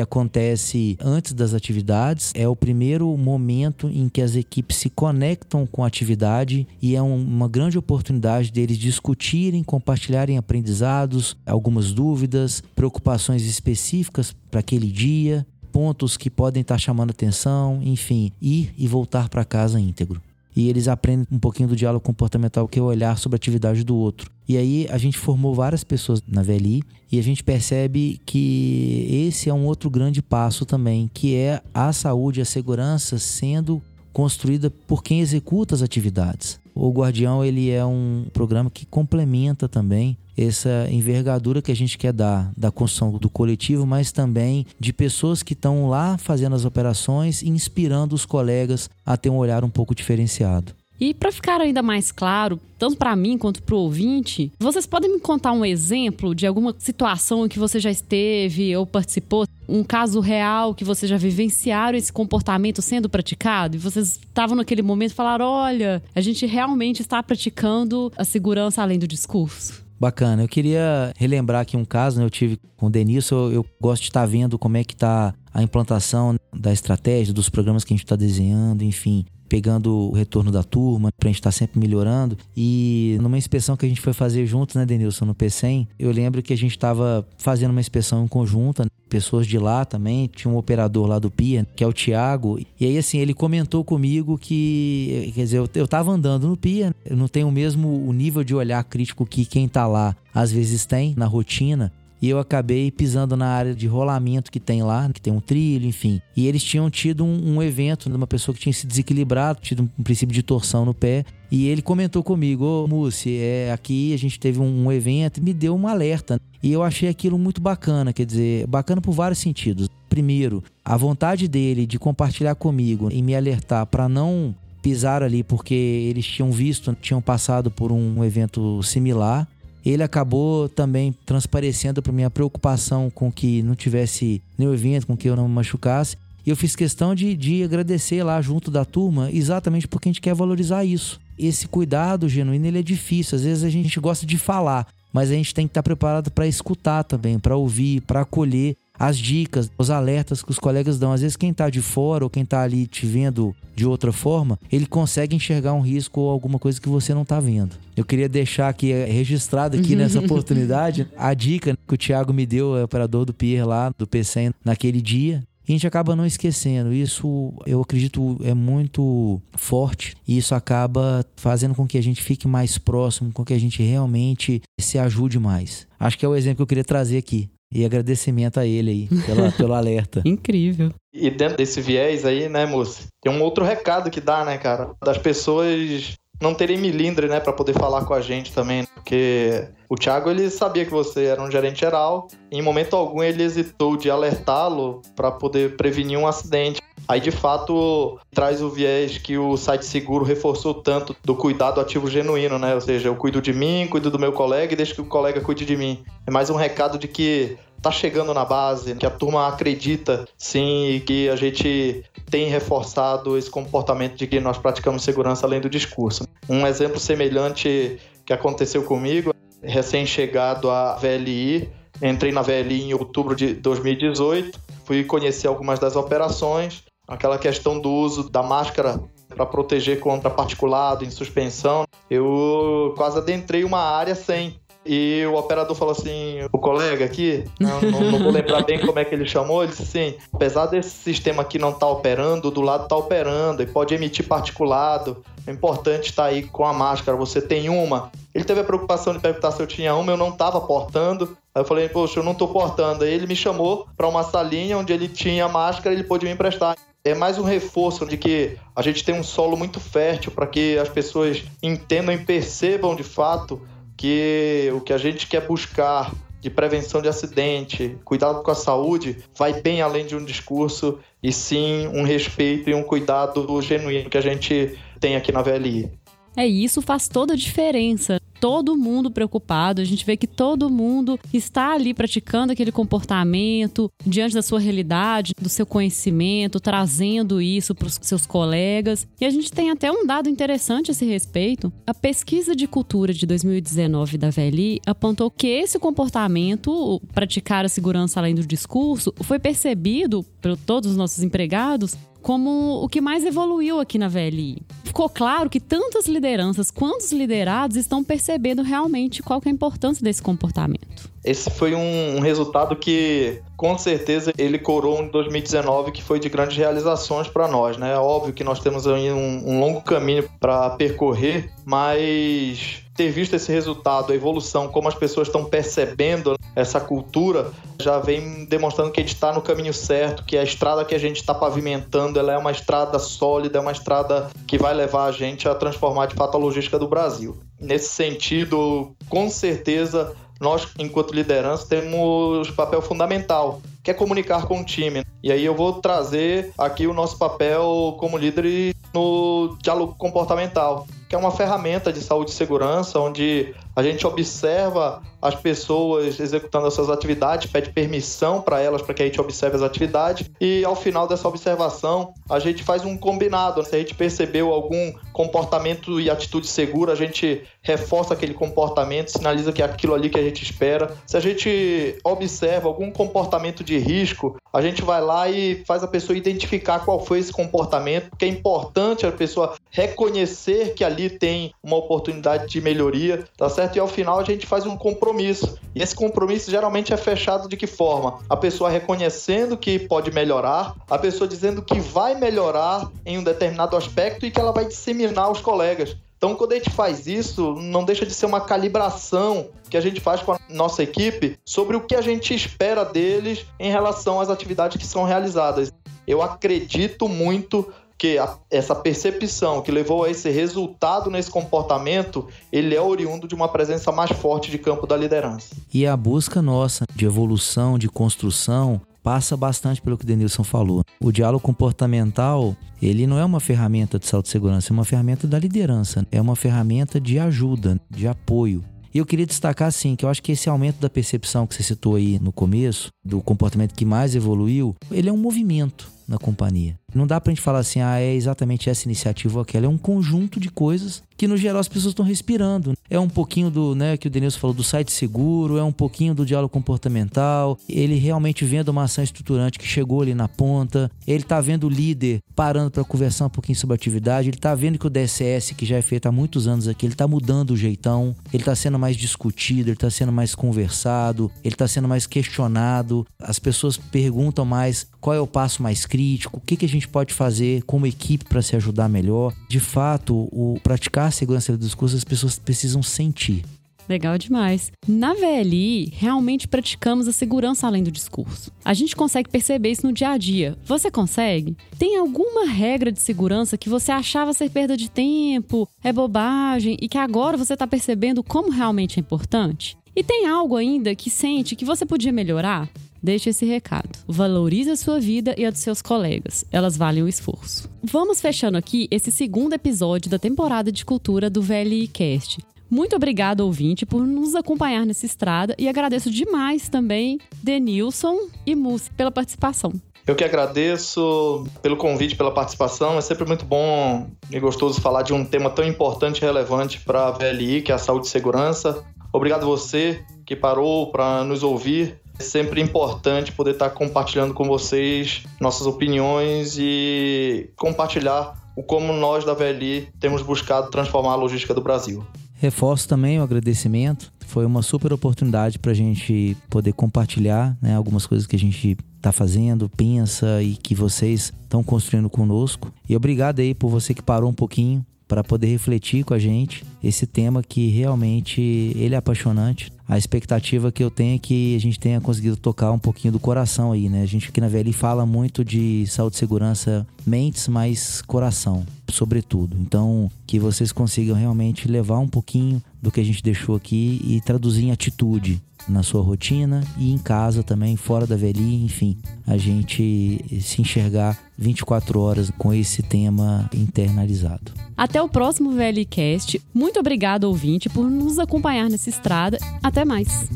acontece 0.00 0.96
antes 1.00 1.32
das 1.32 1.54
atividades, 1.54 2.32
é 2.34 2.48
o 2.48 2.56
primeiro 2.56 3.14
momento 3.16 3.88
em 3.88 4.08
que 4.08 4.22
as 4.22 4.34
equipes 4.34 4.78
se 4.78 4.88
conectam 4.90 5.66
com 5.66 5.84
a 5.84 5.86
atividade 5.86 6.66
e 6.80 6.96
é 6.96 7.02
uma 7.02 7.48
grande 7.48 7.78
oportunidade 7.78 8.50
deles 8.50 8.78
discutirem, 8.78 9.62
compartilharem 9.62 10.38
aprendizados, 10.38 11.36
algumas 11.44 11.92
dúvidas, 11.92 12.62
preocupações 12.74 13.44
específicas 13.44 14.34
para 14.50 14.60
aquele 14.60 14.86
dia, 14.86 15.46
pontos 15.70 16.16
que 16.16 16.30
podem 16.30 16.62
estar 16.62 16.78
chamando 16.78 17.10
atenção, 17.10 17.80
enfim, 17.82 18.32
ir 18.40 18.72
e 18.78 18.88
voltar 18.88 19.28
para 19.28 19.44
casa 19.44 19.78
íntegro 19.78 20.20
e 20.56 20.70
eles 20.70 20.88
aprendem 20.88 21.26
um 21.30 21.38
pouquinho 21.38 21.68
do 21.68 21.76
diálogo 21.76 22.02
comportamental, 22.02 22.66
que 22.66 22.78
é 22.78 22.82
olhar 22.82 23.18
sobre 23.18 23.36
a 23.36 23.38
atividade 23.38 23.84
do 23.84 23.94
outro. 23.94 24.30
E 24.48 24.56
aí 24.56 24.86
a 24.90 24.96
gente 24.96 25.18
formou 25.18 25.54
várias 25.54 25.84
pessoas 25.84 26.22
na 26.26 26.42
VLI 26.42 26.82
e 27.12 27.18
a 27.18 27.22
gente 27.22 27.44
percebe 27.44 28.18
que 28.24 29.26
esse 29.28 29.50
é 29.50 29.54
um 29.54 29.66
outro 29.66 29.90
grande 29.90 30.22
passo 30.22 30.64
também, 30.64 31.10
que 31.12 31.34
é 31.34 31.60
a 31.74 31.92
saúde 31.92 32.40
e 32.40 32.42
a 32.42 32.46
segurança 32.46 33.18
sendo 33.18 33.82
construída 34.12 34.70
por 34.70 35.02
quem 35.02 35.20
executa 35.20 35.74
as 35.74 35.82
atividades. 35.82 36.58
O 36.74 36.90
Guardião 36.90 37.44
ele 37.44 37.70
é 37.70 37.84
um 37.84 38.24
programa 38.32 38.70
que 38.70 38.86
complementa 38.86 39.68
também 39.68 40.16
essa 40.36 40.88
envergadura 40.90 41.62
que 41.62 41.72
a 41.72 41.76
gente 41.76 41.96
quer 41.96 42.12
dar 42.12 42.52
da 42.56 42.70
construção 42.70 43.12
do 43.12 43.30
coletivo, 43.30 43.86
mas 43.86 44.12
também 44.12 44.66
de 44.78 44.92
pessoas 44.92 45.42
que 45.42 45.52
estão 45.52 45.88
lá 45.88 46.18
fazendo 46.18 46.54
as 46.54 46.64
operações 46.64 47.42
e 47.42 47.48
inspirando 47.48 48.14
os 48.14 48.26
colegas 48.26 48.90
a 49.04 49.16
ter 49.16 49.30
um 49.30 49.36
olhar 49.36 49.64
um 49.64 49.70
pouco 49.70 49.94
diferenciado. 49.94 50.74
E 50.98 51.12
para 51.12 51.30
ficar 51.30 51.60
ainda 51.60 51.82
mais 51.82 52.10
claro, 52.10 52.58
tanto 52.78 52.96
para 52.96 53.14
mim 53.14 53.36
quanto 53.36 53.62
para 53.62 53.74
o 53.74 53.80
ouvinte, 53.80 54.50
vocês 54.58 54.86
podem 54.86 55.12
me 55.12 55.20
contar 55.20 55.52
um 55.52 55.64
exemplo 55.64 56.34
de 56.34 56.46
alguma 56.46 56.74
situação 56.78 57.44
em 57.44 57.48
que 57.48 57.58
você 57.58 57.78
já 57.78 57.90
esteve 57.90 58.74
ou 58.74 58.86
participou, 58.86 59.46
um 59.68 59.84
caso 59.84 60.20
real 60.20 60.74
que 60.74 60.84
vocês 60.84 61.10
já 61.10 61.18
vivenciaram 61.18 61.98
esse 61.98 62.12
comportamento 62.12 62.80
sendo 62.80 63.10
praticado 63.10 63.76
e 63.76 63.78
vocês 63.78 64.18
estavam 64.22 64.56
naquele 64.56 64.82
momento 64.82 65.10
e 65.10 65.14
falaram: 65.14 65.44
olha, 65.44 66.02
a 66.14 66.20
gente 66.20 66.46
realmente 66.46 67.02
está 67.02 67.22
praticando 67.22 68.10
a 68.16 68.24
segurança 68.24 68.80
além 68.80 68.98
do 68.98 69.06
discurso? 69.06 69.85
Bacana. 69.98 70.42
Eu 70.42 70.48
queria 70.48 71.12
relembrar 71.16 71.62
aqui 71.62 71.76
um 71.76 71.84
caso, 71.84 72.18
né? 72.18 72.24
Eu 72.24 72.30
tive 72.30 72.58
com 72.76 72.86
o 72.86 72.90
Denilson, 72.90 73.34
eu, 73.34 73.52
eu 73.52 73.66
gosto 73.80 74.02
de 74.02 74.08
estar 74.08 74.20
tá 74.20 74.26
vendo 74.26 74.58
como 74.58 74.76
é 74.76 74.84
que 74.84 74.94
está 74.94 75.34
a 75.52 75.62
implantação 75.62 76.36
da 76.54 76.72
estratégia, 76.72 77.32
dos 77.32 77.48
programas 77.48 77.84
que 77.84 77.92
a 77.92 77.96
gente 77.96 78.04
está 78.04 78.16
desenhando, 78.16 78.82
enfim 78.82 79.24
pegando 79.48 80.10
o 80.10 80.12
retorno 80.12 80.50
da 80.50 80.62
turma, 80.62 81.10
pra 81.16 81.28
gente 81.28 81.36
estar 81.36 81.50
tá 81.50 81.56
sempre 81.56 81.78
melhorando. 81.78 82.36
E 82.56 83.16
numa 83.20 83.38
inspeção 83.38 83.76
que 83.76 83.86
a 83.86 83.88
gente 83.88 84.00
foi 84.00 84.12
fazer 84.12 84.46
junto, 84.46 84.78
né, 84.78 84.86
Denilson, 84.86 85.24
no 85.24 85.34
P100, 85.34 85.86
eu 85.98 86.10
lembro 86.10 86.42
que 86.42 86.52
a 86.52 86.56
gente 86.56 86.72
estava 86.72 87.26
fazendo 87.38 87.70
uma 87.70 87.80
inspeção 87.80 88.24
em 88.24 88.28
conjunta, 88.28 88.84
né? 88.84 88.90
pessoas 89.08 89.46
de 89.46 89.58
lá 89.58 89.84
também, 89.84 90.28
tinha 90.34 90.52
um 90.52 90.56
operador 90.56 91.06
lá 91.06 91.18
do 91.18 91.30
PIA, 91.30 91.66
que 91.76 91.84
é 91.84 91.86
o 91.86 91.92
Tiago, 91.92 92.58
e 92.78 92.84
aí 92.84 92.98
assim, 92.98 93.18
ele 93.18 93.32
comentou 93.32 93.84
comigo 93.84 94.36
que, 94.36 95.32
quer 95.34 95.42
dizer, 95.42 95.58
eu, 95.58 95.68
eu 95.74 95.86
tava 95.86 96.10
andando 96.10 96.48
no 96.48 96.56
PIA, 96.56 96.94
eu 97.04 97.16
não 97.16 97.28
tenho 97.28 97.48
o 97.48 97.52
mesmo 97.52 98.06
o 98.06 98.12
nível 98.12 98.42
de 98.42 98.54
olhar 98.54 98.82
crítico 98.84 99.24
que 99.24 99.44
quem 99.44 99.68
tá 99.68 99.86
lá 99.86 100.14
às 100.34 100.50
vezes 100.50 100.84
tem 100.84 101.14
na 101.16 101.26
rotina, 101.26 101.92
e 102.20 102.28
eu 102.30 102.38
acabei 102.38 102.90
pisando 102.90 103.36
na 103.36 103.46
área 103.46 103.74
de 103.74 103.86
rolamento 103.86 104.50
que 104.50 104.58
tem 104.58 104.82
lá, 104.82 105.10
que 105.12 105.20
tem 105.20 105.32
um 105.32 105.40
trilho, 105.40 105.86
enfim. 105.86 106.20
E 106.36 106.46
eles 106.46 106.62
tinham 106.62 106.88
tido 106.90 107.24
um, 107.24 107.56
um 107.56 107.62
evento 107.62 108.08
de 108.08 108.16
uma 108.16 108.26
pessoa 108.26 108.54
que 108.54 108.60
tinha 108.60 108.72
se 108.72 108.86
desequilibrado, 108.86 109.60
tido 109.60 109.88
um 109.98 110.02
princípio 110.02 110.34
de 110.34 110.42
torção 110.42 110.84
no 110.84 110.94
pé. 110.94 111.24
E 111.50 111.68
ele 111.68 111.82
comentou 111.82 112.22
comigo, 112.22 112.64
ô 112.64 112.88
Mussi, 112.88 113.36
é, 113.36 113.70
aqui 113.72 114.14
a 114.14 114.18
gente 114.18 114.40
teve 114.40 114.60
um, 114.60 114.86
um 114.86 114.92
evento, 114.92 115.42
me 115.42 115.52
deu 115.52 115.76
um 115.76 115.86
alerta. 115.86 116.40
E 116.62 116.72
eu 116.72 116.82
achei 116.82 117.08
aquilo 117.08 117.38
muito 117.38 117.60
bacana, 117.60 118.12
quer 118.12 118.24
dizer, 118.24 118.66
bacana 118.66 119.00
por 119.00 119.12
vários 119.12 119.38
sentidos. 119.38 119.88
Primeiro, 120.08 120.64
a 120.84 120.96
vontade 120.96 121.46
dele 121.46 121.86
de 121.86 121.98
compartilhar 121.98 122.54
comigo 122.54 123.10
e 123.12 123.20
me 123.20 123.36
alertar 123.36 123.86
para 123.86 124.08
não 124.08 124.54
pisar 124.82 125.22
ali 125.22 125.42
porque 125.42 125.74
eles 125.74 126.24
tinham 126.24 126.50
visto, 126.50 126.96
tinham 127.00 127.20
passado 127.20 127.70
por 127.70 127.92
um 127.92 128.24
evento 128.24 128.82
similar 128.82 129.46
ele 129.90 130.02
acabou 130.02 130.68
também 130.68 131.14
transparecendo 131.24 132.02
para 132.02 132.12
minha 132.12 132.30
preocupação 132.30 133.08
com 133.08 133.30
que 133.30 133.62
não 133.62 133.74
tivesse 133.74 134.42
nenhum 134.58 134.74
evento, 134.74 135.06
com 135.06 135.16
que 135.16 135.28
eu 135.28 135.36
não 135.36 135.48
me 135.48 135.54
machucasse. 135.54 136.16
E 136.44 136.50
eu 136.50 136.56
fiz 136.56 136.74
questão 136.74 137.14
de, 137.14 137.36
de 137.36 137.62
agradecer 137.62 138.22
lá 138.22 138.40
junto 138.40 138.70
da 138.70 138.84
turma, 138.84 139.30
exatamente 139.32 139.86
porque 139.86 140.08
a 140.08 140.12
gente 140.12 140.20
quer 140.20 140.34
valorizar 140.34 140.84
isso. 140.84 141.20
Esse 141.38 141.68
cuidado 141.68 142.28
genuíno 142.28 142.66
ele 142.66 142.78
é 142.78 142.82
difícil, 142.82 143.36
às 143.36 143.44
vezes 143.44 143.64
a 143.64 143.70
gente 143.70 144.00
gosta 144.00 144.24
de 144.24 144.38
falar, 144.38 144.86
mas 145.12 145.30
a 145.30 145.34
gente 145.34 145.54
tem 145.54 145.66
que 145.66 145.70
estar 145.70 145.82
preparado 145.82 146.30
para 146.30 146.46
escutar 146.46 147.02
também, 147.04 147.38
para 147.38 147.56
ouvir, 147.56 148.00
para 148.02 148.22
acolher 148.22 148.76
as 148.98 149.18
dicas, 149.18 149.70
os 149.78 149.90
alertas 149.90 150.42
que 150.42 150.50
os 150.50 150.58
colegas 150.58 150.98
dão. 150.98 151.12
Às 151.12 151.20
vezes, 151.20 151.36
quem 151.36 151.50
está 151.50 151.70
de 151.70 151.80
fora 151.80 152.24
ou 152.24 152.30
quem 152.30 152.42
está 152.42 152.62
ali 152.62 152.86
te 152.86 153.06
vendo 153.06 153.54
de 153.74 153.86
outra 153.86 154.12
forma, 154.12 154.58
ele 154.72 154.86
consegue 154.86 155.36
enxergar 155.36 155.74
um 155.74 155.80
risco 155.80 156.20
ou 156.20 156.30
alguma 156.30 156.58
coisa 156.58 156.80
que 156.80 156.88
você 156.88 157.12
não 157.12 157.22
está 157.22 157.38
vendo. 157.38 157.76
Eu 157.96 158.04
queria 158.04 158.28
deixar 158.28 158.68
aqui 158.68 158.92
eh, 158.92 159.04
registrado 159.04 159.76
aqui 159.76 159.94
nessa 159.96 160.18
oportunidade 160.18 161.06
a 161.16 161.34
dica 161.34 161.76
que 161.86 161.94
o 161.94 161.98
Thiago 161.98 162.32
me 162.32 162.46
deu, 162.46 162.68
o 162.68 162.82
operador 162.82 163.24
do 163.24 163.34
Pier 163.34 163.66
lá, 163.66 163.92
do 163.96 164.06
PC 164.06 164.50
naquele 164.64 165.02
dia. 165.02 165.42
E 165.68 165.72
a 165.72 165.74
gente 165.74 165.86
acaba 165.86 166.14
não 166.14 166.24
esquecendo. 166.24 166.92
Isso, 166.92 167.52
eu 167.66 167.82
acredito, 167.82 168.38
é 168.44 168.54
muito 168.54 169.40
forte. 169.52 170.14
E 170.26 170.38
isso 170.38 170.54
acaba 170.54 171.26
fazendo 171.34 171.74
com 171.74 171.86
que 171.86 171.98
a 171.98 172.02
gente 172.02 172.22
fique 172.22 172.46
mais 172.46 172.78
próximo, 172.78 173.32
com 173.32 173.44
que 173.44 173.52
a 173.52 173.58
gente 173.58 173.82
realmente 173.82 174.62
se 174.80 174.96
ajude 174.96 175.40
mais. 175.40 175.86
Acho 175.98 176.16
que 176.16 176.24
é 176.24 176.28
o 176.28 176.36
exemplo 176.36 176.58
que 176.58 176.62
eu 176.62 176.66
queria 176.68 176.84
trazer 176.84 177.18
aqui. 177.18 177.50
E 177.76 177.84
agradecimento 177.84 178.58
a 178.58 178.66
ele 178.66 178.90
aí 178.90 179.22
pela, 179.26 179.52
pelo 179.56 179.74
alerta. 179.74 180.22
Incrível. 180.24 180.90
E 181.12 181.30
dentro 181.30 181.58
desse 181.58 181.80
viés 181.80 182.24
aí, 182.24 182.48
né, 182.48 182.64
moço? 182.64 183.08
Tem 183.22 183.30
um 183.30 183.42
outro 183.42 183.64
recado 183.64 184.10
que 184.10 184.20
dá, 184.20 184.44
né, 184.44 184.56
cara? 184.56 184.92
Das 185.04 185.18
pessoas 185.18 186.16
não 186.40 186.54
terem 186.54 186.78
milindre, 186.78 187.28
né, 187.28 187.40
para 187.40 187.52
poder 187.52 187.74
falar 187.74 188.04
com 188.04 188.14
a 188.14 188.20
gente 188.20 188.52
também, 188.52 188.82
né? 188.82 188.86
porque 188.94 189.68
o 189.88 189.94
Thiago 189.94 190.30
ele 190.30 190.50
sabia 190.50 190.84
que 190.84 190.90
você 190.90 191.26
era 191.26 191.42
um 191.42 191.50
gerente 191.50 191.80
geral, 191.80 192.28
e 192.50 192.58
em 192.58 192.62
momento 192.62 192.96
algum 192.96 193.22
ele 193.22 193.42
hesitou 193.42 193.96
de 193.96 194.10
alertá-lo 194.10 195.00
para 195.14 195.30
poder 195.30 195.76
prevenir 195.76 196.18
um 196.18 196.26
acidente. 196.26 196.82
Aí 197.08 197.20
de 197.20 197.30
fato 197.30 198.18
traz 198.32 198.60
o 198.60 198.68
viés 198.68 199.16
que 199.16 199.38
o 199.38 199.56
site 199.56 199.86
seguro 199.86 200.24
reforçou 200.24 200.74
tanto 200.74 201.14
do 201.24 201.36
cuidado 201.36 201.80
ativo 201.80 202.10
genuíno, 202.10 202.58
né? 202.58 202.74
Ou 202.74 202.80
seja, 202.80 203.08
eu 203.08 203.14
cuido 203.14 203.40
de 203.40 203.52
mim, 203.52 203.86
cuido 203.88 204.10
do 204.10 204.18
meu 204.18 204.32
colega 204.32 204.72
e 204.72 204.76
deixo 204.76 204.94
que 204.94 205.00
o 205.00 205.06
colega 205.06 205.40
cuide 205.40 205.64
de 205.64 205.76
mim. 205.76 206.02
É 206.26 206.32
mais 206.32 206.50
um 206.50 206.56
recado 206.56 206.98
de 206.98 207.06
que 207.06 207.56
tá 207.86 207.92
chegando 207.92 208.34
na 208.34 208.44
base, 208.44 208.96
que 208.96 209.06
a 209.06 209.10
turma 209.10 209.46
acredita 209.46 210.26
sim 210.36 210.88
e 210.88 211.00
que 211.00 211.28
a 211.28 211.36
gente 211.36 212.04
tem 212.28 212.48
reforçado 212.48 213.38
esse 213.38 213.48
comportamento 213.48 214.16
de 214.16 214.26
que 214.26 214.40
nós 214.40 214.58
praticamos 214.58 215.04
segurança 215.04 215.46
além 215.46 215.60
do 215.60 215.70
discurso. 215.70 216.24
Um 216.48 216.66
exemplo 216.66 216.98
semelhante 216.98 218.00
que 218.24 218.32
aconteceu 218.32 218.82
comigo, 218.82 219.32
recém-chegado 219.62 220.68
à 220.68 220.96
VLI, 220.96 221.70
entrei 222.02 222.32
na 222.32 222.42
VLI 222.42 222.82
em 222.82 222.94
outubro 222.94 223.36
de 223.36 223.54
2018, 223.54 224.58
fui 224.84 225.04
conhecer 225.04 225.46
algumas 225.46 225.78
das 225.78 225.94
operações, 225.94 226.82
aquela 227.06 227.38
questão 227.38 227.78
do 227.78 227.90
uso 227.92 228.28
da 228.28 228.42
máscara 228.42 229.00
para 229.28 229.46
proteger 229.46 230.00
contra 230.00 230.28
particulado 230.28 231.04
em 231.04 231.10
suspensão. 231.10 231.84
Eu 232.10 232.94
quase 232.96 233.18
adentrei 233.18 233.62
uma 233.62 233.78
área 233.80 234.16
sem 234.16 234.58
e 234.86 235.26
o 235.26 235.34
operador 235.34 235.74
falou 235.74 235.92
assim: 235.92 236.38
o 236.52 236.58
colega 236.58 237.04
aqui, 237.04 237.44
não, 237.58 237.80
não, 237.80 238.00
não, 238.12 238.18
vou 238.18 238.32
lembrar 238.32 238.64
bem 238.64 238.78
como 238.78 238.98
é 238.98 239.04
que 239.04 239.14
ele 239.14 239.26
chamou, 239.26 239.62
ele 239.62 239.72
disse 239.72 239.82
assim: 239.82 240.14
apesar 240.32 240.66
desse 240.66 240.90
sistema 240.90 241.42
aqui 241.42 241.58
não 241.58 241.70
estar 241.70 241.86
tá 241.86 241.88
operando, 241.88 242.50
do 242.50 242.60
lado 242.60 242.84
está 242.84 242.96
operando 242.96 243.62
e 243.62 243.66
pode 243.66 243.94
emitir 243.94 244.26
particulado. 244.26 245.22
É 245.46 245.52
importante 245.52 246.10
estar 246.10 246.24
tá 246.24 246.28
aí 246.28 246.42
com 246.42 246.64
a 246.64 246.72
máscara. 246.72 247.16
Você 247.16 247.40
tem 247.40 247.68
uma? 247.68 248.10
Ele 248.34 248.44
teve 248.44 248.60
a 248.60 248.64
preocupação 248.64 249.12
de 249.12 249.20
perguntar 249.20 249.52
se 249.52 249.62
eu 249.62 249.66
tinha 249.66 249.94
uma, 249.94 250.12
eu 250.12 250.16
não 250.16 250.30
estava 250.30 250.60
portando. 250.60 251.36
Aí 251.54 251.62
eu 251.62 251.64
falei, 251.64 251.88
poxa, 251.88 252.18
eu 252.18 252.24
não 252.24 252.32
estou 252.32 252.48
portando. 252.48 253.04
Aí 253.04 253.12
ele 253.12 253.26
me 253.26 253.36
chamou 253.36 253.86
para 253.96 254.08
uma 254.08 254.24
salinha 254.24 254.76
onde 254.76 254.92
ele 254.92 255.08
tinha 255.08 255.48
máscara 255.48 255.94
e 255.94 255.98
ele 255.98 256.04
pôde 256.04 256.26
me 256.26 256.32
emprestar 256.32 256.76
é 257.08 257.14
mais 257.14 257.38
um 257.38 257.44
reforço 257.44 258.04
de 258.04 258.16
que 258.16 258.56
a 258.74 258.82
gente 258.82 259.04
tem 259.04 259.14
um 259.14 259.22
solo 259.22 259.56
muito 259.56 259.78
fértil 259.78 260.32
para 260.32 260.46
que 260.46 260.76
as 260.76 260.88
pessoas 260.88 261.44
entendam 261.62 262.12
e 262.12 262.18
percebam 262.18 262.96
de 262.96 263.04
fato 263.04 263.62
que 264.06 264.70
o 264.72 264.80
que 264.80 264.92
a 264.92 264.98
gente 264.98 265.26
quer 265.26 265.44
buscar 265.44 266.14
de 266.40 266.48
prevenção 266.48 267.02
de 267.02 267.08
acidente, 267.08 267.98
cuidado 268.04 268.40
com 268.40 268.52
a 268.52 268.54
saúde, 268.54 269.16
vai 269.36 269.60
bem 269.60 269.82
além 269.82 270.06
de 270.06 270.14
um 270.14 270.24
discurso 270.24 271.00
e 271.20 271.32
sim 271.32 271.88
um 271.88 272.04
respeito 272.04 272.70
e 272.70 272.74
um 272.74 272.84
cuidado 272.84 273.60
genuíno 273.60 274.08
que 274.08 274.16
a 274.16 274.20
gente 274.20 274.78
tem 275.00 275.16
aqui 275.16 275.32
na 275.32 275.42
VLI. 275.42 275.90
É 276.36 276.46
isso 276.46 276.80
faz 276.80 277.08
toda 277.08 277.32
a 277.32 277.36
diferença 277.36 278.20
todo 278.46 278.76
mundo 278.76 279.10
preocupado, 279.10 279.80
a 279.80 279.84
gente 279.84 280.06
vê 280.06 280.16
que 280.16 280.28
todo 280.28 280.70
mundo 280.70 281.18
está 281.34 281.72
ali 281.72 281.92
praticando 281.92 282.52
aquele 282.52 282.70
comportamento 282.70 283.90
diante 284.06 284.36
da 284.36 284.40
sua 284.40 284.60
realidade, 284.60 285.34
do 285.36 285.48
seu 285.48 285.66
conhecimento, 285.66 286.60
trazendo 286.60 287.42
isso 287.42 287.74
para 287.74 287.88
os 287.88 287.98
seus 288.00 288.24
colegas. 288.24 289.04
E 289.20 289.24
a 289.24 289.30
gente 289.30 289.50
tem 289.50 289.72
até 289.72 289.90
um 289.90 290.06
dado 290.06 290.28
interessante 290.28 290.90
a 290.90 290.92
esse 290.92 291.04
respeito. 291.04 291.72
A 291.84 291.92
pesquisa 291.92 292.54
de 292.54 292.68
cultura 292.68 293.12
de 293.12 293.26
2019 293.26 294.16
da 294.16 294.30
VLI 294.30 294.80
apontou 294.86 295.28
que 295.28 295.48
esse 295.48 295.76
comportamento, 295.80 297.02
praticar 297.12 297.64
a 297.64 297.68
segurança 297.68 298.20
além 298.20 298.36
do 298.36 298.46
discurso, 298.46 299.12
foi 299.22 299.40
percebido 299.40 300.24
por 300.46 300.56
todos 300.56 300.92
os 300.92 300.96
nossos 300.96 301.22
empregados 301.24 301.96
como 302.22 302.82
o 302.82 302.88
que 302.88 303.00
mais 303.00 303.24
evoluiu 303.24 303.78
aqui 303.78 303.98
na 303.98 304.08
VLI. 304.08 304.62
Ficou 304.84 305.08
claro 305.08 305.48
que 305.48 305.60
tanto 305.60 305.98
as 305.98 306.06
lideranças 306.06 306.70
quanto 306.70 307.02
os 307.02 307.12
liderados 307.12 307.76
estão 307.76 308.02
percebendo 308.02 308.62
realmente 308.62 309.22
qual 309.22 309.40
é 309.44 309.48
a 309.48 309.52
importância 309.52 310.02
desse 310.02 310.22
comportamento. 310.22 311.08
Esse 311.24 311.50
foi 311.50 311.74
um, 311.74 312.20
resultado 312.20 312.74
que, 312.74 313.40
com 313.56 313.76
certeza, 313.78 314.32
ele 314.38 314.58
coroou 314.58 315.02
em 315.02 315.08
2019, 315.08 315.92
que 315.92 316.02
foi 316.02 316.18
de 316.18 316.28
grandes 316.28 316.56
realizações 316.56 317.28
para 317.28 317.46
nós, 317.46 317.76
né? 317.76 317.92
É 317.92 317.98
óbvio 317.98 318.32
que 318.32 318.42
nós 318.42 318.60
temos 318.60 318.86
aí 318.86 319.12
um, 319.12 319.42
um 319.48 319.60
longo 319.60 319.82
caminho 319.82 320.28
para 320.40 320.70
percorrer, 320.70 321.52
mas 321.64 322.85
ter 322.96 323.10
visto 323.10 323.34
esse 323.34 323.52
resultado, 323.52 324.12
a 324.12 324.16
evolução, 324.16 324.68
como 324.68 324.88
as 324.88 324.94
pessoas 324.94 325.28
estão 325.28 325.44
percebendo 325.44 326.36
essa 326.54 326.80
cultura, 326.80 327.50
já 327.80 327.98
vem 327.98 328.46
demonstrando 328.46 328.90
que 328.90 329.00
a 329.00 329.02
gente 329.02 329.14
está 329.14 329.32
no 329.32 329.42
caminho 329.42 329.74
certo, 329.74 330.24
que 330.24 330.36
a 330.36 330.42
estrada 330.42 330.84
que 330.84 330.94
a 330.94 330.98
gente 330.98 331.16
está 331.16 331.34
pavimentando 331.34 332.18
ela 332.18 332.32
é 332.32 332.38
uma 332.38 332.50
estrada 332.50 332.98
sólida, 332.98 333.58
é 333.58 333.60
uma 333.60 333.72
estrada 333.72 334.30
que 334.46 334.56
vai 334.56 334.72
levar 334.72 335.04
a 335.04 335.12
gente 335.12 335.48
a 335.48 335.54
transformar 335.54 336.06
de 336.06 336.14
fato 336.14 336.36
a 336.36 336.40
logística 336.40 336.78
do 336.78 336.88
Brasil. 336.88 337.36
Nesse 337.60 337.90
sentido, 337.90 338.94
com 339.08 339.28
certeza, 339.28 340.14
nós, 340.40 340.68
enquanto 340.78 341.14
liderança, 341.14 341.66
temos 341.68 342.50
papel 342.50 342.80
fundamental, 342.80 343.60
que 343.82 343.90
é 343.90 343.94
comunicar 343.94 344.46
com 344.46 344.60
o 344.60 344.64
time. 344.64 345.04
E 345.22 345.32
aí 345.32 345.44
eu 345.44 345.54
vou 345.54 345.74
trazer 345.74 346.52
aqui 346.56 346.86
o 346.86 346.94
nosso 346.94 347.18
papel 347.18 347.96
como 347.98 348.18
líder 348.18 348.74
no 348.92 349.56
diálogo 349.62 349.94
comportamental 349.96 350.86
que 351.08 351.14
é 351.14 351.18
uma 351.18 351.30
ferramenta 351.30 351.92
de 351.92 352.00
saúde 352.00 352.30
e 352.30 352.34
segurança, 352.34 352.98
onde 352.98 353.54
a 353.76 353.82
gente 353.82 354.06
observa 354.06 355.02
as 355.20 355.34
pessoas 355.34 356.18
executando 356.18 356.66
as 356.66 356.74
suas 356.74 356.88
atividades, 356.88 357.50
pede 357.50 357.70
permissão 357.70 358.40
para 358.40 358.60
elas 358.60 358.80
para 358.80 358.94
que 358.94 359.02
a 359.02 359.06
gente 359.06 359.20
observe 359.20 359.56
as 359.56 359.62
atividades 359.62 360.30
e 360.40 360.64
ao 360.64 360.74
final 360.74 361.06
dessa 361.06 361.28
observação 361.28 362.14
a 362.28 362.38
gente 362.38 362.62
faz 362.62 362.84
um 362.84 362.96
combinado. 362.96 363.62
Se 363.64 363.74
a 363.74 363.78
gente 363.78 363.94
percebeu 363.94 364.52
algum 364.52 364.92
comportamento 365.12 366.00
e 366.00 366.08
atitude 366.08 366.46
segura, 366.46 366.92
a 366.92 366.96
gente 366.96 367.42
reforça 367.60 368.14
aquele 368.14 368.32
comportamento, 368.32 369.10
sinaliza 369.10 369.52
que 369.52 369.60
é 369.60 369.64
aquilo 369.64 369.94
ali 369.94 370.08
que 370.08 370.18
a 370.18 370.22
gente 370.22 370.42
espera. 370.42 370.96
Se 371.06 371.16
a 371.16 371.20
gente 371.20 371.98
observa 372.02 372.68
algum 372.68 372.90
comportamento 372.90 373.62
de 373.62 373.76
risco, 373.76 374.36
a 374.52 374.62
gente 374.62 374.80
vai 374.82 375.02
lá 375.02 375.28
e 375.28 375.62
faz 375.66 375.82
a 375.82 375.88
pessoa 375.88 376.16
identificar 376.16 376.78
qual 376.80 377.04
foi 377.04 377.18
esse 377.18 377.32
comportamento, 377.32 378.08
porque 378.10 378.24
é 378.24 378.28
importante 378.28 379.04
a 379.04 379.12
pessoa 379.12 379.54
reconhecer 379.70 380.72
que 380.74 380.82
ali 380.82 381.10
tem 381.10 381.52
uma 381.62 381.76
oportunidade 381.76 382.48
de 382.48 382.60
melhoria, 382.60 383.24
tá 383.36 383.50
certo? 383.50 383.65
E 383.74 383.80
ao 383.80 383.88
final 383.88 384.20
a 384.20 384.24
gente 384.24 384.46
faz 384.46 384.64
um 384.64 384.76
compromisso. 384.76 385.58
E 385.74 385.82
esse 385.82 385.94
compromisso 385.94 386.50
geralmente 386.50 386.92
é 386.92 386.96
fechado 386.96 387.48
de 387.48 387.56
que 387.56 387.66
forma? 387.66 388.20
A 388.28 388.36
pessoa 388.36 388.70
reconhecendo 388.70 389.56
que 389.56 389.78
pode 389.78 390.12
melhorar, 390.12 390.74
a 390.88 390.98
pessoa 390.98 391.26
dizendo 391.26 391.62
que 391.62 391.80
vai 391.80 392.14
melhorar 392.14 392.88
em 393.04 393.18
um 393.18 393.24
determinado 393.24 393.76
aspecto 393.76 394.24
e 394.24 394.30
que 394.30 394.40
ela 394.40 394.52
vai 394.52 394.64
disseminar 394.66 395.24
aos 395.24 395.40
colegas. 395.40 395.96
Então, 396.16 396.34
quando 396.34 396.52
a 396.52 396.56
gente 396.56 396.70
faz 396.70 397.06
isso, 397.06 397.54
não 397.56 397.84
deixa 397.84 398.06
de 398.06 398.14
ser 398.14 398.24
uma 398.24 398.40
calibração 398.40 399.50
que 399.68 399.76
a 399.76 399.80
gente 399.80 400.00
faz 400.00 400.22
com 400.22 400.32
a 400.32 400.38
nossa 400.48 400.82
equipe 400.82 401.38
sobre 401.44 401.76
o 401.76 401.80
que 401.80 401.94
a 401.94 402.00
gente 402.00 402.34
espera 402.34 402.84
deles 402.84 403.44
em 403.60 403.70
relação 403.70 404.20
às 404.20 404.30
atividades 404.30 404.78
que 404.78 404.86
são 404.86 405.04
realizadas. 405.04 405.70
Eu 406.06 406.22
acredito 406.22 407.08
muito 407.08 407.70
que 407.98 408.18
a, 408.18 408.36
essa 408.50 408.74
percepção 408.74 409.62
que 409.62 409.70
levou 409.70 410.04
a 410.04 410.10
esse 410.10 410.30
resultado 410.30 411.10
nesse 411.10 411.30
comportamento, 411.30 412.26
ele 412.52 412.74
é 412.74 412.80
oriundo 412.80 413.26
de 413.26 413.34
uma 413.34 413.48
presença 413.48 413.90
mais 413.90 414.10
forte 414.12 414.50
de 414.50 414.58
campo 414.58 414.86
da 414.86 414.96
liderança. 414.96 415.54
E 415.72 415.86
a 415.86 415.96
busca 415.96 416.42
nossa 416.42 416.84
de 416.94 417.04
evolução, 417.04 417.78
de 417.78 417.88
construção, 417.88 418.80
passa 419.02 419.36
bastante 419.36 419.80
pelo 419.80 419.96
que 419.96 420.04
o 420.04 420.06
Denilson 420.06 420.42
falou. 420.42 420.82
O 421.00 421.12
diálogo 421.12 421.40
comportamental, 421.40 422.56
ele 422.82 423.06
não 423.06 423.18
é 423.18 423.24
uma 423.24 423.38
ferramenta 423.38 424.00
de 424.00 424.06
saúde 424.06 424.28
e 424.28 424.32
segurança, 424.32 424.72
é 424.72 424.74
uma 424.74 424.84
ferramenta 424.84 425.28
da 425.28 425.38
liderança, 425.38 426.04
é 426.10 426.20
uma 426.20 426.34
ferramenta 426.34 427.00
de 427.00 427.18
ajuda, 427.18 427.80
de 427.88 428.08
apoio. 428.08 428.64
E 428.92 428.98
eu 428.98 429.06
queria 429.06 429.26
destacar 429.26 429.68
assim, 429.68 429.94
que 429.94 430.04
eu 430.04 430.08
acho 430.08 430.22
que 430.22 430.32
esse 430.32 430.48
aumento 430.48 430.80
da 430.80 430.90
percepção 430.90 431.46
que 431.46 431.54
você 431.54 431.62
citou 431.62 431.96
aí 431.96 432.18
no 432.18 432.32
começo, 432.32 432.88
do 433.04 433.20
comportamento 433.20 433.74
que 433.74 433.84
mais 433.84 434.16
evoluiu, 434.16 434.74
ele 434.90 435.08
é 435.08 435.12
um 435.12 435.18
movimento 435.18 435.88
na 436.08 436.18
companhia. 436.18 436.78
Não 436.96 437.06
dá 437.06 437.20
pra 437.20 437.30
gente 437.30 437.42
falar 437.42 437.60
assim, 437.60 437.80
ah, 437.80 438.00
é 438.00 438.14
exatamente 438.14 438.70
essa 438.70 438.84
iniciativa 438.84 439.36
ou 439.36 439.42
aquela. 439.42 439.66
É 439.66 439.68
um 439.68 439.78
conjunto 439.78 440.40
de 440.40 440.50
coisas 440.50 441.02
que, 441.16 441.26
no 441.26 441.36
geral, 441.36 441.60
as 441.60 441.68
pessoas 441.68 441.92
estão 441.92 442.04
respirando. 442.04 442.74
É 442.90 442.98
um 442.98 443.08
pouquinho 443.08 443.50
do, 443.50 443.74
né, 443.74 443.96
que 443.96 444.06
o 444.06 444.10
Denilson 444.10 444.38
falou, 444.38 444.54
do 444.54 444.62
site 444.62 444.92
seguro, 444.92 445.56
é 445.56 445.62
um 445.62 445.72
pouquinho 445.72 446.14
do 446.14 446.26
diálogo 446.26 446.52
comportamental. 446.52 447.58
Ele 447.68 447.96
realmente 447.96 448.44
vendo 448.44 448.68
uma 448.68 448.84
ação 448.84 449.02
estruturante 449.02 449.58
que 449.58 449.66
chegou 449.66 450.02
ali 450.02 450.14
na 450.14 450.28
ponta. 450.28 450.90
Ele 451.06 451.22
tá 451.22 451.40
vendo 451.40 451.66
o 451.66 451.70
líder 451.70 452.20
parando 452.34 452.70
para 452.70 452.84
conversar 452.84 453.26
um 453.26 453.30
pouquinho 453.30 453.56
sobre 453.56 453.74
a 453.74 453.76
atividade. 453.76 454.28
Ele 454.28 454.36
tá 454.36 454.54
vendo 454.54 454.78
que 454.78 454.86
o 454.86 454.90
DSS, 454.90 455.54
que 455.54 455.64
já 455.64 455.76
é 455.76 455.82
feito 455.82 456.06
há 456.06 456.12
muitos 456.12 456.46
anos 456.46 456.68
aqui, 456.68 456.86
ele 456.86 456.94
tá 456.94 457.08
mudando 457.08 457.52
o 457.52 457.56
jeitão. 457.56 458.14
Ele 458.32 458.44
tá 458.44 458.54
sendo 458.54 458.78
mais 458.78 458.96
discutido, 458.96 459.70
ele 459.70 459.76
tá 459.76 459.90
sendo 459.90 460.12
mais 460.12 460.34
conversado, 460.34 461.30
ele 461.42 461.54
tá 461.54 461.66
sendo 461.66 461.88
mais 461.88 462.06
questionado. 462.06 463.06
As 463.18 463.38
pessoas 463.38 463.76
perguntam 463.76 464.44
mais 464.44 464.86
qual 465.00 465.14
é 465.14 465.20
o 465.20 465.26
passo 465.26 465.62
mais 465.62 465.86
crítico, 465.86 466.38
o 466.38 466.40
que, 466.40 466.56
que 466.56 466.64
a 466.64 466.68
gente 466.68 466.85
pode 466.88 467.12
fazer 467.14 467.62
como 467.62 467.86
equipe 467.86 468.24
para 468.24 468.42
se 468.42 468.56
ajudar 468.56 468.88
melhor. 468.88 469.32
De 469.48 469.60
fato, 469.60 470.28
o 470.32 470.58
praticar 470.62 471.08
a 471.08 471.10
segurança 471.10 471.56
dos 471.56 471.74
cursos 471.74 471.98
as 471.98 472.04
pessoas 472.04 472.38
precisam 472.38 472.82
sentir. 472.82 473.44
Legal 473.88 474.18
demais. 474.18 474.72
Na 474.86 475.14
VLI, 475.14 475.92
realmente 475.94 476.48
praticamos 476.48 477.06
a 477.06 477.12
segurança 477.12 477.66
além 477.66 477.82
do 477.82 477.90
discurso. 477.90 478.50
A 478.64 478.74
gente 478.74 478.96
consegue 478.96 479.30
perceber 479.30 479.70
isso 479.70 479.86
no 479.86 479.92
dia 479.92 480.10
a 480.10 480.18
dia. 480.18 480.58
Você 480.64 480.90
consegue? 480.90 481.56
Tem 481.78 481.96
alguma 481.96 482.46
regra 482.46 482.90
de 482.90 483.00
segurança 483.00 483.56
que 483.56 483.68
você 483.68 483.92
achava 483.92 484.32
ser 484.32 484.50
perda 484.50 484.76
de 484.76 484.90
tempo, 484.90 485.68
é 485.84 485.92
bobagem 485.92 486.76
e 486.80 486.88
que 486.88 486.98
agora 486.98 487.36
você 487.36 487.52
está 487.52 487.66
percebendo 487.66 488.22
como 488.24 488.50
realmente 488.50 488.98
é 488.98 489.00
importante? 489.00 489.76
E 489.94 490.02
tem 490.02 490.26
algo 490.26 490.56
ainda 490.56 490.94
que 490.94 491.08
sente 491.08 491.56
que 491.56 491.64
você 491.64 491.86
podia 491.86 492.12
melhorar? 492.12 492.68
Deixe 493.02 493.30
esse 493.30 493.44
recado. 493.44 493.90
Valorize 494.06 494.70
a 494.70 494.76
sua 494.76 494.98
vida 494.98 495.34
e 495.36 495.44
a 495.44 495.50
dos 495.50 495.60
seus 495.60 495.82
colegas. 495.82 496.44
Elas 496.50 496.76
valem 496.76 497.02
o 497.02 497.08
esforço. 497.08 497.68
Vamos 497.82 498.20
fechando 498.20 498.58
aqui 498.58 498.88
esse 498.90 499.10
segundo 499.10 499.52
episódio 499.52 500.10
da 500.10 500.18
temporada 500.18 500.72
de 500.72 500.84
cultura 500.84 501.28
do 501.30 501.42
VLI 501.42 501.88
Cast. 501.88 502.38
Muito 502.68 502.96
obrigado, 502.96 503.40
ouvinte, 503.40 503.86
por 503.86 504.04
nos 504.04 504.34
acompanhar 504.34 504.84
nessa 504.84 505.06
estrada 505.06 505.54
e 505.56 505.68
agradeço 505.68 506.10
demais 506.10 506.68
também 506.68 507.20
Denilson 507.42 508.28
e 508.44 508.56
Mussi 508.56 508.90
pela 508.90 509.10
participação. 509.10 509.72
Eu 510.06 510.14
que 510.14 510.22
agradeço 510.22 511.44
pelo 511.62 511.76
convite, 511.76 512.14
pela 512.14 512.32
participação. 512.32 512.96
É 512.96 513.00
sempre 513.00 513.26
muito 513.26 513.44
bom 513.44 514.08
e 514.30 514.38
gostoso 514.38 514.80
falar 514.80 515.02
de 515.02 515.12
um 515.12 515.24
tema 515.24 515.50
tão 515.50 515.64
importante 515.64 516.18
e 516.18 516.20
relevante 516.24 516.80
para 516.80 517.08
a 517.08 517.10
VLI, 517.10 517.62
que 517.62 517.72
é 517.72 517.74
a 517.74 517.78
saúde 517.78 518.06
e 518.06 518.10
segurança. 518.10 518.84
Obrigado 519.12 519.46
você 519.46 520.04
que 520.24 520.36
parou 520.36 520.92
para 520.92 521.24
nos 521.24 521.42
ouvir. 521.42 522.00
É 522.18 522.22
sempre 522.22 522.60
importante 522.60 523.32
poder 523.32 523.52
estar 523.52 523.70
compartilhando 523.70 524.32
com 524.32 524.44
vocês 524.44 525.24
nossas 525.40 525.66
opiniões 525.66 526.56
e 526.58 527.50
compartilhar 527.56 528.34
o 528.56 528.62
como 528.62 528.92
nós 528.92 529.24
da 529.24 529.34
VLI 529.34 529.88
temos 530.00 530.22
buscado 530.22 530.70
transformar 530.70 531.12
a 531.12 531.16
logística 531.16 531.52
do 531.52 531.60
Brasil. 531.60 532.04
Reforço 532.34 532.88
também 532.88 533.20
o 533.20 533.22
agradecimento. 533.22 534.12
Foi 534.26 534.44
uma 534.44 534.62
super 534.62 534.92
oportunidade 534.92 535.58
para 535.58 535.72
a 535.72 535.74
gente 535.74 536.36
poder 536.50 536.72
compartilhar 536.72 537.56
né, 537.60 537.76
algumas 537.76 538.06
coisas 538.06 538.26
que 538.26 538.34
a 538.34 538.38
gente 538.38 538.76
está 538.96 539.12
fazendo, 539.12 539.68
pensa 539.68 540.42
e 540.42 540.56
que 540.56 540.74
vocês 540.74 541.32
estão 541.42 541.62
construindo 541.62 542.10
conosco. 542.10 542.72
E 542.88 542.96
obrigado 542.96 543.40
aí 543.40 543.54
por 543.54 543.68
você 543.68 543.94
que 543.94 544.02
parou 544.02 544.28
um 544.28 544.34
pouquinho 544.34 544.84
para 545.06 545.22
poder 545.22 545.46
refletir 545.46 546.04
com 546.04 546.12
a 546.12 546.18
gente 546.18 546.64
esse 546.82 547.06
tema 547.06 547.42
que 547.42 547.68
realmente 547.68 548.40
ele 548.74 548.94
é 548.94 548.98
apaixonante. 548.98 549.72
A 549.88 549.96
expectativa 549.96 550.72
que 550.72 550.82
eu 550.82 550.90
tenho 550.90 551.14
é 551.14 551.18
que 551.18 551.54
a 551.54 551.60
gente 551.60 551.78
tenha 551.78 552.00
conseguido 552.00 552.36
tocar 552.36 552.72
um 552.72 552.78
pouquinho 552.78 553.12
do 553.12 553.20
coração 553.20 553.72
aí, 553.72 553.88
né? 553.88 554.02
A 554.02 554.06
gente 554.06 554.28
aqui 554.28 554.40
na 554.40 554.48
VLI 554.48 554.72
fala 554.72 555.06
muito 555.06 555.44
de 555.44 555.86
saúde 555.86 556.16
e 556.16 556.18
segurança 556.18 556.86
mentes, 557.06 557.46
mas 557.46 558.02
coração, 558.02 558.66
sobretudo. 558.88 559.56
Então, 559.60 560.10
que 560.26 560.38
vocês 560.38 560.72
consigam 560.72 561.14
realmente 561.14 561.68
levar 561.68 561.98
um 561.98 562.08
pouquinho 562.08 562.60
do 562.82 562.90
que 562.90 563.00
a 563.00 563.04
gente 563.04 563.22
deixou 563.22 563.54
aqui 563.54 564.00
e 564.04 564.20
traduzir 564.20 564.64
em 564.64 564.72
atitude 564.72 565.40
na 565.68 565.82
sua 565.82 566.02
rotina 566.02 566.62
e 566.78 566.92
em 566.92 566.98
casa 566.98 567.42
também, 567.42 567.76
fora 567.76 568.06
da 568.06 568.16
velhinha, 568.16 568.64
enfim, 568.64 568.96
a 569.26 569.36
gente 569.36 570.24
se 570.40 570.60
enxergar 570.60 571.18
24 571.36 572.00
horas 572.00 572.30
com 572.38 572.52
esse 572.52 572.82
tema 572.82 573.48
internalizado. 573.54 574.52
Até 574.76 575.00
o 575.02 575.08
próximo 575.08 575.52
VLCast. 575.52 576.40
Muito 576.52 576.78
obrigado, 576.78 577.24
ouvinte, 577.24 577.68
por 577.68 577.90
nos 577.90 578.18
acompanhar 578.18 578.68
nessa 578.68 578.90
estrada. 578.90 579.38
Até 579.62 579.84
mais. 579.84 580.28